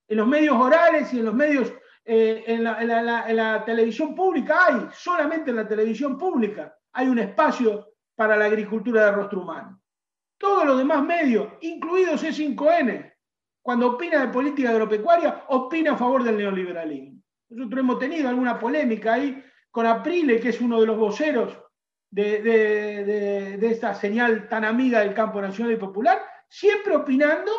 [0.07, 1.71] En los medios orales y en los medios,
[2.03, 8.35] eh, en, la, televisión pública hay, solamente en la televisión pública hay un espacio para
[8.35, 9.79] la agricultura de rostro humano.
[10.39, 13.13] Todos los demás medios, incluidos E5N,
[13.61, 17.21] cuando opina de política agropecuaria, opina a favor del neoliberalismo.
[17.49, 21.55] Nosotros hemos tenido alguna polémica ahí con Aprile, que es uno de los voceros
[22.09, 27.51] de, esta señal tan amiga del campo nacional y popular, siempre opinando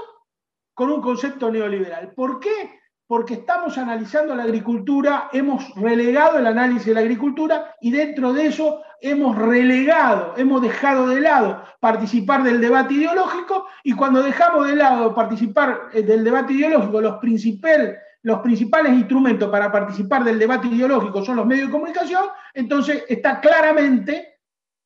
[0.74, 2.12] con un concepto neoliberal.
[2.14, 2.80] ¿Por qué?
[3.08, 8.46] Porque estamos analizando la agricultura, hemos relegado el análisis de la agricultura y dentro de
[8.46, 14.76] eso hemos relegado, hemos dejado de lado participar del debate ideológico y cuando dejamos de
[14.76, 21.36] lado participar eh, del debate ideológico, los principales instrumentos para participar del debate ideológico son
[21.36, 24.40] los medios de comunicación, entonces está claramente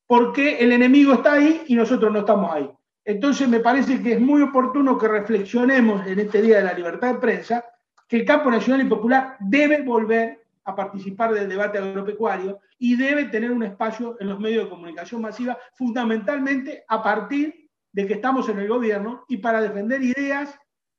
[0.07, 2.71] por qué el enemigo está ahí y nosotros no estamos ahí.
[3.03, 7.15] Entonces me parece que es muy oportuno que reflexionemos en este Día de la Libertad
[7.15, 7.65] de Prensa
[8.07, 13.25] que el campo nacional y popular debe volver a participar del debate agropecuario y debe
[13.25, 18.47] tener un espacio en los medios de comunicación masiva, fundamentalmente a partir de que estamos
[18.49, 20.57] en el gobierno y para defender ideas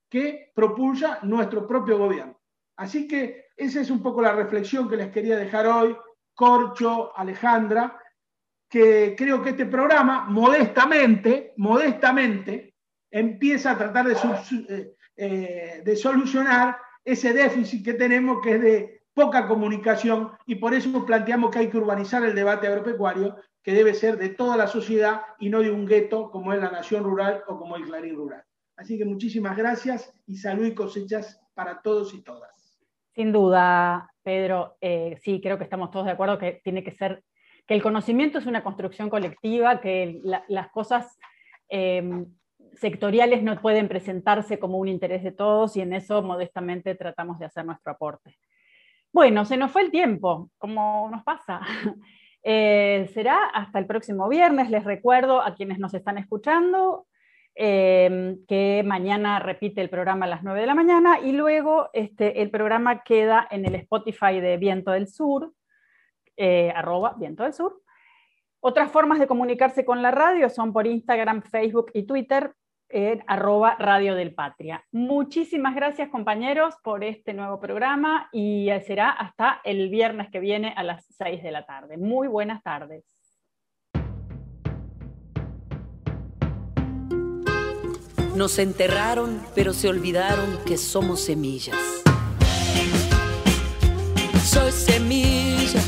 [0.09, 2.39] que propulsa nuestro propio gobierno.
[2.77, 5.97] Así que esa es un poco la reflexión que les quería dejar hoy,
[6.35, 7.99] Corcho, Alejandra,
[8.69, 12.75] que creo que este programa, modestamente, modestamente,
[13.11, 14.17] empieza a tratar de,
[14.69, 20.75] eh, eh, de solucionar ese déficit que tenemos, que es de poca comunicación, y por
[20.75, 24.67] eso planteamos que hay que urbanizar el debate agropecuario, que debe ser de toda la
[24.67, 28.17] sociedad y no de un gueto como es la nación rural o como el Clarín
[28.17, 28.45] rural.
[28.77, 32.79] Así que muchísimas gracias y salud y cosechas para todos y todas.
[33.15, 37.23] Sin duda, Pedro, eh, sí, creo que estamos todos de acuerdo que tiene que ser,
[37.67, 41.17] que el conocimiento es una construcción colectiva, que las cosas
[41.69, 42.27] em,
[42.77, 47.47] sectoriales no pueden presentarse como un interés de todos y en eso modestamente tratamos de
[47.47, 48.39] hacer nuestro aporte.
[49.13, 51.61] Bueno, se nos fue el tiempo, como nos pasa.
[52.47, 54.69] Eh, será hasta el próximo viernes.
[54.69, 57.07] Les recuerdo a quienes nos están escuchando
[57.57, 62.43] Em, que mañana repite el programa a las 9 de la mañana y luego este,
[62.43, 65.53] el programa queda en el Spotify de Viento del Sur,
[66.37, 67.81] eh, arroba Viento del Sur.
[68.59, 72.53] Otras formas de comunicarse con la radio son por Instagram, Facebook y Twitter,
[72.95, 74.85] en Radio del Patria.
[74.93, 80.85] Muchísimas gracias compañeros por este nuevo programa y será hasta el viernes que viene a
[80.85, 81.97] las 6 de la tarde.
[81.97, 83.03] Muy buenas tardes.
[88.37, 91.77] Nos enterraron, pero se olvidaron que somos semillas.
[94.45, 95.81] Soy semilla,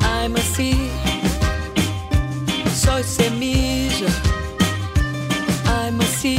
[0.00, 0.90] I'm a seed.
[2.74, 4.08] Soy semilla,
[6.20, 6.36] Soy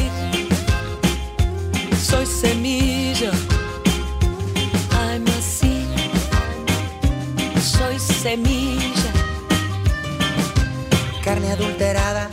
[2.27, 3.31] semilla,
[4.91, 5.41] I'm a.
[7.59, 9.11] Soy semilla.
[11.23, 12.29] Carne adulterada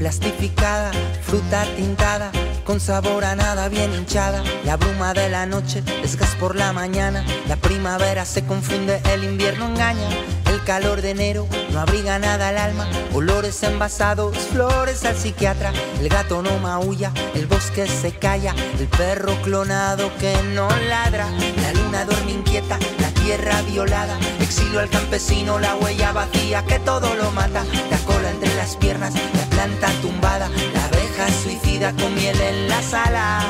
[0.00, 0.90] plastificada,
[1.22, 2.32] fruta tintada,
[2.64, 4.42] con sabor a nada bien hinchada.
[4.64, 9.24] La bruma de la noche es gas por la mañana, la primavera se confunde, el
[9.24, 10.08] invierno engaña.
[10.60, 15.72] El calor de enero no abriga nada al alma, olores envasados, flores al psiquiatra.
[16.00, 21.28] El gato no maulla, el bosque se calla, el perro clonado que no ladra.
[21.62, 27.14] La luna duerme inquieta, la tierra violada, exilio al campesino, la huella vacía que todo
[27.14, 27.64] lo mata.
[27.90, 32.92] La cola entre las piernas, la planta tumbada, la abeja suicida con miel en las
[32.92, 33.46] alas.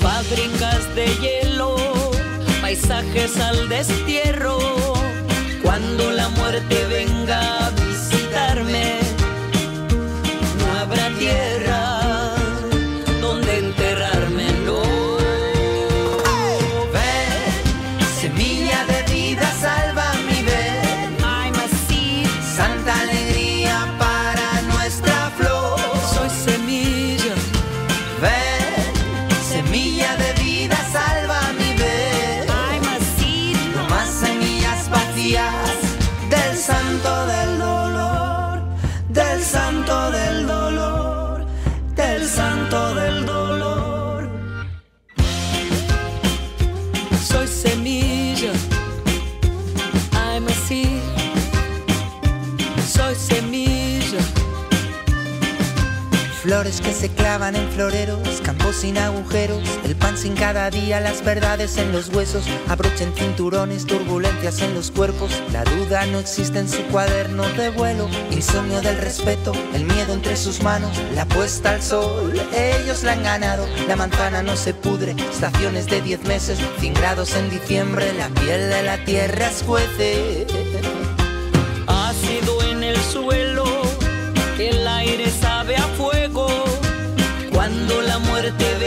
[0.00, 1.93] Fábricas de hielo,
[2.64, 4.56] paisajes al destierro.
[5.62, 9.00] Cuando la muerte venga a visitarme,
[10.58, 11.83] no habrá tierra
[56.64, 61.22] Flores que se clavan en floreros, campos sin agujeros, el pan sin cada día, las
[61.22, 66.70] verdades en los huesos, abrochen cinturones, turbulencias en los cuerpos, la duda no existe en
[66.70, 71.82] su cuaderno de vuelo, insomnio del respeto, el miedo entre sus manos, la puesta al
[71.82, 76.94] sol, ellos la han ganado, la manzana no se pudre, estaciones de 10 meses, 100
[76.94, 80.46] grados en diciembre, la piel de la tierra escuece.
[88.58, 88.83] La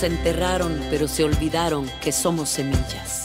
[0.00, 3.19] Nos enterraron, pero se olvidaron que somos semillas.